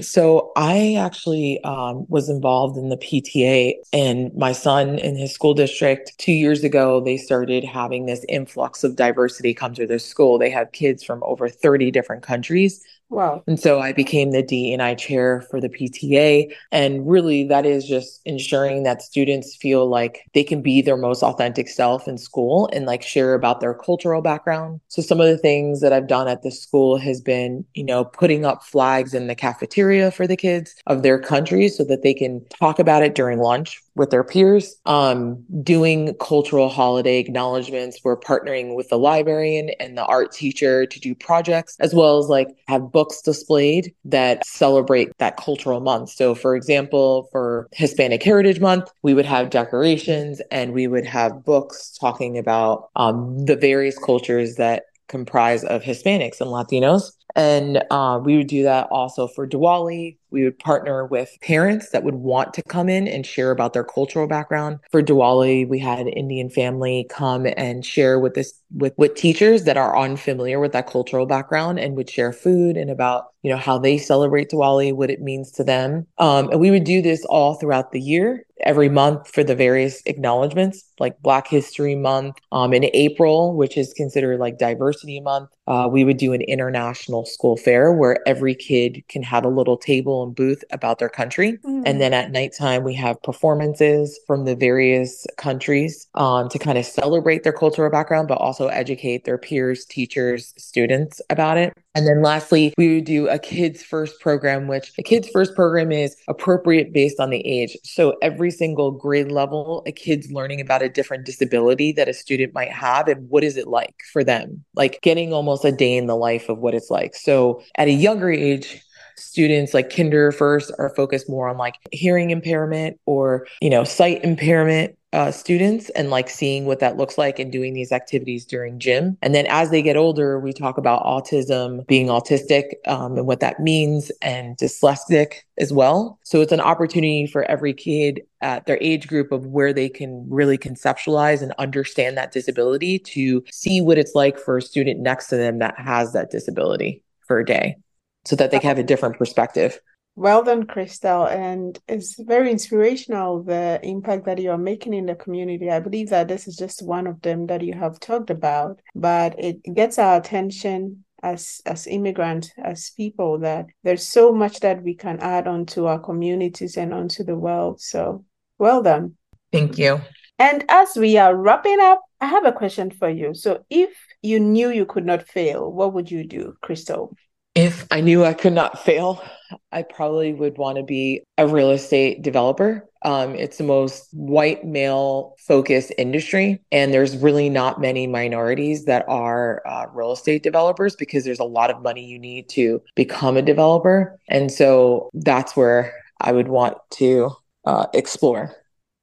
So 0.00 0.52
I 0.56 0.94
actually 0.94 1.62
um, 1.64 2.06
was 2.08 2.28
involved 2.28 2.76
in 2.76 2.88
the 2.88 2.96
PTA, 2.96 3.76
and 3.92 4.34
my 4.34 4.52
son 4.52 4.98
in 4.98 5.16
his 5.16 5.32
school 5.32 5.54
district 5.54 6.12
two 6.18 6.32
years 6.32 6.64
ago, 6.64 7.00
they 7.00 7.16
started 7.16 7.62
having 7.62 8.06
this 8.06 8.24
influx 8.28 8.82
of 8.84 8.96
diversity 8.96 9.54
come 9.54 9.74
to 9.74 9.86
their 9.86 9.98
school. 9.98 10.38
They 10.38 10.50
have 10.50 10.72
kids 10.72 11.04
from 11.04 11.22
over 11.24 11.48
30 11.48 11.90
different 11.90 12.22
countries 12.22 12.82
Wow. 13.12 13.44
And 13.46 13.60
so 13.60 13.78
I 13.78 13.92
became 13.92 14.30
the 14.30 14.42
DEI 14.42 14.94
chair 14.94 15.42
for 15.50 15.60
the 15.60 15.68
PTA. 15.68 16.50
And 16.72 17.06
really, 17.06 17.44
that 17.44 17.66
is 17.66 17.84
just 17.84 18.22
ensuring 18.24 18.84
that 18.84 19.02
students 19.02 19.54
feel 19.54 19.86
like 19.86 20.22
they 20.32 20.42
can 20.42 20.62
be 20.62 20.80
their 20.80 20.96
most 20.96 21.22
authentic 21.22 21.68
self 21.68 22.08
in 22.08 22.16
school 22.16 22.70
and 22.72 22.86
like 22.86 23.02
share 23.02 23.34
about 23.34 23.60
their 23.60 23.74
cultural 23.74 24.22
background. 24.22 24.80
So 24.88 25.02
some 25.02 25.20
of 25.20 25.26
the 25.26 25.36
things 25.36 25.82
that 25.82 25.92
I've 25.92 26.06
done 26.06 26.26
at 26.26 26.42
the 26.42 26.50
school 26.50 26.96
has 26.96 27.20
been, 27.20 27.66
you 27.74 27.84
know, 27.84 28.06
putting 28.06 28.46
up 28.46 28.64
flags 28.64 29.12
in 29.12 29.26
the 29.26 29.34
cafeteria 29.34 30.10
for 30.10 30.26
the 30.26 30.36
kids 30.36 30.74
of 30.86 31.02
their 31.02 31.18
country 31.18 31.68
so 31.68 31.84
that 31.84 32.02
they 32.02 32.14
can 32.14 32.42
talk 32.58 32.78
about 32.78 33.02
it 33.02 33.14
during 33.14 33.40
lunch 33.40 33.78
with 33.94 34.10
their 34.10 34.24
peers, 34.24 34.76
um, 34.86 35.44
doing 35.62 36.14
cultural 36.20 36.68
holiday 36.68 37.18
acknowledgments. 37.18 38.00
We're 38.02 38.18
partnering 38.18 38.74
with 38.74 38.88
the 38.88 38.98
librarian 38.98 39.70
and 39.80 39.96
the 39.96 40.04
art 40.04 40.32
teacher 40.32 40.86
to 40.86 41.00
do 41.00 41.14
projects, 41.14 41.76
as 41.80 41.94
well 41.94 42.18
as 42.18 42.26
like 42.26 42.48
have 42.68 42.90
books 42.90 43.20
displayed 43.20 43.94
that 44.04 44.46
celebrate 44.46 45.10
that 45.18 45.36
cultural 45.36 45.80
month. 45.80 46.10
So, 46.10 46.34
for 46.34 46.56
example, 46.56 47.28
for 47.32 47.68
Hispanic 47.72 48.22
Heritage 48.22 48.60
Month, 48.60 48.90
we 49.02 49.14
would 49.14 49.26
have 49.26 49.50
decorations 49.50 50.40
and 50.50 50.72
we 50.72 50.86
would 50.86 51.06
have 51.06 51.44
books 51.44 51.96
talking 52.00 52.38
about 52.38 52.88
um, 52.96 53.44
the 53.44 53.56
various 53.56 53.98
cultures 53.98 54.56
that 54.56 54.84
comprise 55.08 55.62
of 55.64 55.82
Hispanics 55.82 56.40
and 56.40 56.50
Latinos. 56.50 57.12
And 57.36 57.82
uh, 57.90 58.20
we 58.22 58.36
would 58.36 58.46
do 58.46 58.62
that 58.64 58.88
also 58.90 59.28
for 59.28 59.46
Diwali. 59.46 60.16
We 60.32 60.44
would 60.44 60.58
partner 60.58 61.04
with 61.04 61.36
parents 61.42 61.90
that 61.90 62.04
would 62.04 62.14
want 62.14 62.54
to 62.54 62.62
come 62.62 62.88
in 62.88 63.06
and 63.06 63.24
share 63.26 63.50
about 63.50 63.72
their 63.72 63.84
cultural 63.84 64.26
background. 64.26 64.78
For 64.90 65.02
Diwali, 65.02 65.68
we 65.68 65.78
had 65.78 65.98
an 66.00 66.08
Indian 66.08 66.48
family 66.48 67.06
come 67.10 67.46
and 67.56 67.84
share 67.84 68.18
with 68.18 68.34
this 68.34 68.54
with 68.74 68.94
with 68.96 69.14
teachers 69.14 69.64
that 69.64 69.76
are 69.76 69.98
unfamiliar 69.98 70.58
with 70.58 70.72
that 70.72 70.86
cultural 70.86 71.26
background 71.26 71.78
and 71.78 71.96
would 71.96 72.08
share 72.08 72.32
food 72.32 72.76
and 72.76 72.90
about 72.90 73.26
you 73.42 73.50
know 73.50 73.56
how 73.56 73.78
they 73.78 73.98
celebrate 73.98 74.50
Diwali, 74.50 74.94
what 74.94 75.10
it 75.10 75.20
means 75.20 75.50
to 75.52 75.64
them. 75.64 76.06
Um, 76.18 76.48
and 76.50 76.60
we 76.60 76.70
would 76.70 76.84
do 76.84 77.02
this 77.02 77.24
all 77.26 77.54
throughout 77.54 77.90
the 77.90 78.00
year, 78.00 78.44
every 78.60 78.88
month 78.88 79.28
for 79.28 79.42
the 79.42 79.56
various 79.56 80.00
acknowledgments, 80.06 80.84
like 81.00 81.20
Black 81.20 81.48
History 81.48 81.96
Month. 81.96 82.36
Um, 82.52 82.72
in 82.72 82.84
April, 82.92 83.54
which 83.56 83.76
is 83.76 83.92
considered 83.94 84.38
like 84.38 84.58
Diversity 84.58 85.20
Month, 85.20 85.50
uh, 85.66 85.88
we 85.90 86.04
would 86.04 86.18
do 86.18 86.32
an 86.32 86.42
international 86.42 87.24
school 87.26 87.56
fair 87.56 87.92
where 87.92 88.18
every 88.28 88.54
kid 88.54 89.02
can 89.08 89.22
have 89.22 89.44
a 89.44 89.48
little 89.48 89.76
table 89.76 90.21
and 90.22 90.34
booth 90.34 90.64
about 90.70 90.98
their 90.98 91.08
country. 91.08 91.58
Mm. 91.64 91.82
And 91.86 92.00
then 92.00 92.12
at 92.12 92.30
nighttime, 92.30 92.84
we 92.84 92.94
have 92.94 93.22
performances 93.22 94.18
from 94.26 94.44
the 94.44 94.54
various 94.54 95.26
countries 95.36 96.06
um, 96.14 96.48
to 96.48 96.58
kind 96.58 96.78
of 96.78 96.84
celebrate 96.84 97.44
their 97.44 97.52
cultural 97.52 97.90
background, 97.90 98.28
but 98.28 98.38
also 98.38 98.68
educate 98.68 99.24
their 99.24 99.38
peers, 99.38 99.84
teachers, 99.84 100.54
students 100.56 101.20
about 101.30 101.58
it. 101.58 101.76
And 101.94 102.06
then 102.06 102.22
lastly, 102.22 102.72
we 102.78 102.94
would 102.94 103.04
do 103.04 103.28
a 103.28 103.38
kids 103.38 103.82
first 103.82 104.18
program, 104.20 104.66
which 104.66 104.92
a 104.98 105.02
kids 105.02 105.28
first 105.28 105.54
program 105.54 105.92
is 105.92 106.16
appropriate 106.26 106.92
based 106.92 107.20
on 107.20 107.28
the 107.28 107.46
age. 107.46 107.76
So 107.84 108.16
every 108.22 108.50
single 108.50 108.90
grade 108.90 109.30
level, 109.30 109.82
a 109.86 109.92
kid's 109.92 110.32
learning 110.32 110.60
about 110.60 110.82
a 110.82 110.88
different 110.88 111.26
disability 111.26 111.92
that 111.92 112.08
a 112.08 112.14
student 112.14 112.54
might 112.54 112.72
have 112.72 113.08
and 113.08 113.28
what 113.28 113.44
is 113.44 113.56
it 113.56 113.68
like 113.68 113.94
for 114.10 114.24
them, 114.24 114.64
like 114.74 115.00
getting 115.02 115.32
almost 115.34 115.64
a 115.64 115.72
day 115.72 115.96
in 115.96 116.06
the 116.06 116.16
life 116.16 116.48
of 116.48 116.58
what 116.58 116.74
it's 116.74 116.90
like. 116.90 117.14
So 117.14 117.62
at 117.76 117.88
a 117.88 117.92
younger 117.92 118.30
age, 118.30 118.82
students 119.16 119.74
like 119.74 119.94
kinder 119.94 120.32
first 120.32 120.72
are 120.78 120.90
focused 120.90 121.28
more 121.28 121.48
on 121.48 121.56
like 121.56 121.76
hearing 121.92 122.30
impairment 122.30 122.98
or 123.06 123.46
you 123.60 123.70
know 123.70 123.84
sight 123.84 124.22
impairment 124.24 124.96
uh, 125.12 125.30
students 125.30 125.90
and 125.90 126.10
like 126.10 126.28
seeing 126.28 126.64
what 126.64 126.80
that 126.80 126.96
looks 126.96 127.18
like 127.18 127.38
and 127.38 127.52
doing 127.52 127.74
these 127.74 127.92
activities 127.92 128.46
during 128.46 128.78
gym. 128.78 129.18
And 129.20 129.34
then 129.34 129.46
as 129.46 129.70
they 129.70 129.82
get 129.82 129.96
older, 129.96 130.40
we 130.40 130.52
talk 130.52 130.78
about 130.78 131.04
autism, 131.04 131.86
being 131.86 132.06
autistic, 132.06 132.72
um, 132.86 133.18
and 133.18 133.26
what 133.26 133.40
that 133.40 133.60
means, 133.60 134.10
and 134.22 134.56
dyslexic 134.56 135.34
as 135.58 135.72
well. 135.72 136.18
So 136.22 136.40
it's 136.40 136.52
an 136.52 136.60
opportunity 136.60 137.26
for 137.26 137.44
every 137.44 137.74
kid 137.74 138.22
at 138.40 138.66
their 138.66 138.78
age 138.80 139.06
group 139.06 139.32
of 139.32 139.46
where 139.46 139.72
they 139.72 139.88
can 139.88 140.26
really 140.30 140.56
conceptualize 140.56 141.42
and 141.42 141.52
understand 141.58 142.16
that 142.16 142.32
disability 142.32 142.98
to 142.98 143.44
see 143.52 143.80
what 143.80 143.98
it's 143.98 144.14
like 144.14 144.38
for 144.38 144.56
a 144.56 144.62
student 144.62 145.00
next 145.00 145.28
to 145.28 145.36
them 145.36 145.58
that 145.58 145.78
has 145.78 146.12
that 146.14 146.30
disability 146.30 147.02
for 147.26 147.38
a 147.38 147.44
day 147.44 147.76
so 148.24 148.36
that 148.36 148.50
they 148.50 148.58
can 148.58 148.68
have 148.68 148.78
a 148.78 148.84
different 148.84 149.18
perspective. 149.18 149.78
Well 150.14 150.44
done, 150.44 150.66
Crystal. 150.66 151.26
And 151.26 151.78
it's 151.88 152.20
very 152.20 152.50
inspirational 152.50 153.42
the 153.42 153.80
impact 153.82 154.26
that 154.26 154.38
you 154.38 154.50
are 154.50 154.58
making 154.58 154.92
in 154.92 155.06
the 155.06 155.14
community. 155.14 155.70
I 155.70 155.80
believe 155.80 156.10
that 156.10 156.28
this 156.28 156.46
is 156.46 156.56
just 156.56 156.84
one 156.84 157.06
of 157.06 157.22
them 157.22 157.46
that 157.46 157.62
you 157.62 157.72
have 157.72 157.98
talked 157.98 158.28
about, 158.28 158.80
but 158.94 159.34
it 159.38 159.62
gets 159.74 159.98
our 159.98 160.18
attention 160.18 161.04
as 161.22 161.60
as 161.64 161.86
immigrants, 161.86 162.50
as 162.62 162.90
people, 162.90 163.38
that 163.38 163.66
there's 163.84 164.06
so 164.06 164.32
much 164.32 164.60
that 164.60 164.82
we 164.82 164.94
can 164.94 165.18
add 165.20 165.46
onto 165.46 165.86
our 165.86 165.98
communities 165.98 166.76
and 166.76 166.92
onto 166.92 167.24
the 167.24 167.36
world. 167.36 167.80
So 167.80 168.24
well 168.58 168.82
done. 168.82 169.16
Thank 169.52 169.78
you. 169.78 170.00
And 170.38 170.64
as 170.68 170.96
we 170.96 171.16
are 171.18 171.34
wrapping 171.34 171.78
up, 171.80 172.02
I 172.20 172.26
have 172.26 172.44
a 172.44 172.52
question 172.52 172.90
for 172.90 173.08
you. 173.08 173.34
So 173.34 173.64
if 173.70 173.90
you 174.22 174.40
knew 174.40 174.70
you 174.70 174.84
could 174.84 175.06
not 175.06 175.28
fail, 175.28 175.70
what 175.70 175.92
would 175.94 176.10
you 176.10 176.26
do, 176.26 176.54
Crystal? 176.60 177.16
If 177.54 177.86
I 177.90 178.00
knew 178.00 178.24
I 178.24 178.32
could 178.32 178.54
not 178.54 178.82
fail, 178.82 179.22
I 179.70 179.82
probably 179.82 180.32
would 180.32 180.56
want 180.56 180.78
to 180.78 180.82
be 180.82 181.22
a 181.36 181.46
real 181.46 181.70
estate 181.70 182.22
developer. 182.22 182.88
Um, 183.04 183.34
it's 183.34 183.58
the 183.58 183.64
most 183.64 184.08
white 184.12 184.64
male 184.64 185.34
focused 185.38 185.92
industry, 185.98 186.62
and 186.70 186.94
there's 186.94 187.16
really 187.16 187.50
not 187.50 187.80
many 187.80 188.06
minorities 188.06 188.86
that 188.86 189.04
are 189.08 189.62
uh, 189.66 189.86
real 189.92 190.12
estate 190.12 190.42
developers 190.42 190.96
because 190.96 191.24
there's 191.24 191.40
a 191.40 191.44
lot 191.44 191.70
of 191.70 191.82
money 191.82 192.04
you 192.04 192.18
need 192.18 192.48
to 192.50 192.80
become 192.94 193.36
a 193.36 193.42
developer. 193.42 194.18
And 194.28 194.50
so 194.50 195.10
that's 195.12 195.54
where 195.56 195.92
I 196.20 196.32
would 196.32 196.48
want 196.48 196.78
to 196.92 197.32
uh, 197.66 197.86
explore. 197.92 198.56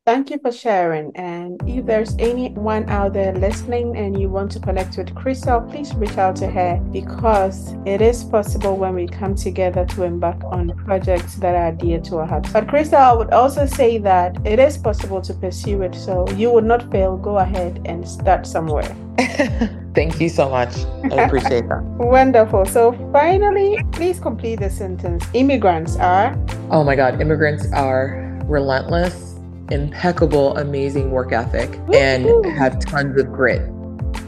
Thank 0.10 0.32
you 0.32 0.40
for 0.40 0.52
sharing. 0.52 1.16
And 1.16 1.62
if 1.68 1.86
there's 1.86 2.16
anyone 2.18 2.90
out 2.90 3.14
there 3.14 3.32
listening 3.32 3.96
and 3.96 4.20
you 4.20 4.28
want 4.28 4.52
to 4.54 4.60
connect 4.60 4.98
with 4.98 5.14
Crystal, 5.14 5.62
please 5.62 5.94
reach 5.94 6.18
out 6.18 6.36
to 6.38 6.48
her 6.50 6.82
because 6.92 7.76
it 7.86 8.02
is 8.02 8.24
possible 8.24 8.76
when 8.76 8.96
we 8.96 9.06
come 9.06 9.36
together 9.36 9.86
to 9.86 10.02
embark 10.02 10.44
on 10.46 10.76
projects 10.84 11.36
that 11.36 11.54
are 11.54 11.72
dear 11.74 12.00
to 12.00 12.18
our 12.18 12.26
hearts. 12.26 12.52
But 12.52 12.68
Crystal, 12.68 12.98
I 12.98 13.14
would 13.14 13.30
also 13.30 13.68
say 13.68 14.00
that 14.00 14.36
it 14.48 14.58
is 14.58 14.80
possible 14.80 15.22
to 15.22 15.32
pursue 15.32 15.84
it. 15.84 15.94
So 15.94 16.28
you 16.30 16.50
would 16.54 16.66
not 16.66 16.90
fail. 16.92 17.16
Go 17.16 17.38
ahead 17.38 17.80
and 17.86 18.08
start 18.10 18.48
somewhere. 18.48 18.90
Thank 19.94 20.20
you 20.20 20.30
so 20.30 20.50
much. 20.50 20.76
I 21.04 21.22
appreciate 21.22 21.70
that. 21.70 21.84
Wonderful. 22.00 22.66
So 22.66 22.94
finally, 23.12 23.78
please 23.92 24.20
complete 24.20 24.60
the 24.60 24.72
sentence. 24.72 25.24
Immigrants 25.36 25.98
are. 25.98 26.36
Oh 26.72 26.84
my 26.84 26.96
God. 26.96 27.22
Immigrants 27.22 27.72
are 27.74 28.26
relentless 28.46 29.29
impeccable, 29.72 30.58
amazing 30.58 31.12
work 31.12 31.32
ethic 31.32 31.70
Woo-hoo. 31.88 31.94
and 31.94 32.46
have 32.58 32.80
tons 32.80 33.20
of 33.20 33.32
grit. 33.32 33.62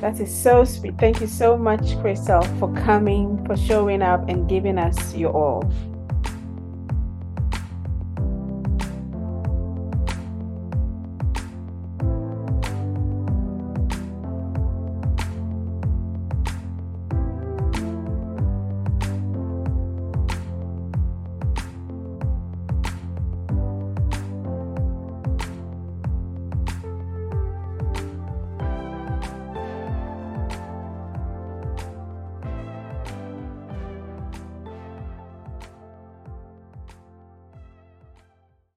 That 0.01 0.19
is 0.19 0.34
so 0.34 0.63
sweet. 0.63 0.97
Thank 0.97 1.21
you 1.21 1.27
so 1.27 1.58
much, 1.58 1.99
Crystal, 2.01 2.41
for 2.60 2.73
coming, 2.73 3.43
for 3.45 3.56
showing 3.56 4.01
up, 4.01 4.27
and 4.30 4.49
giving 4.49 4.77
us 4.77 5.15
your 5.15 5.32
all. 5.32 5.71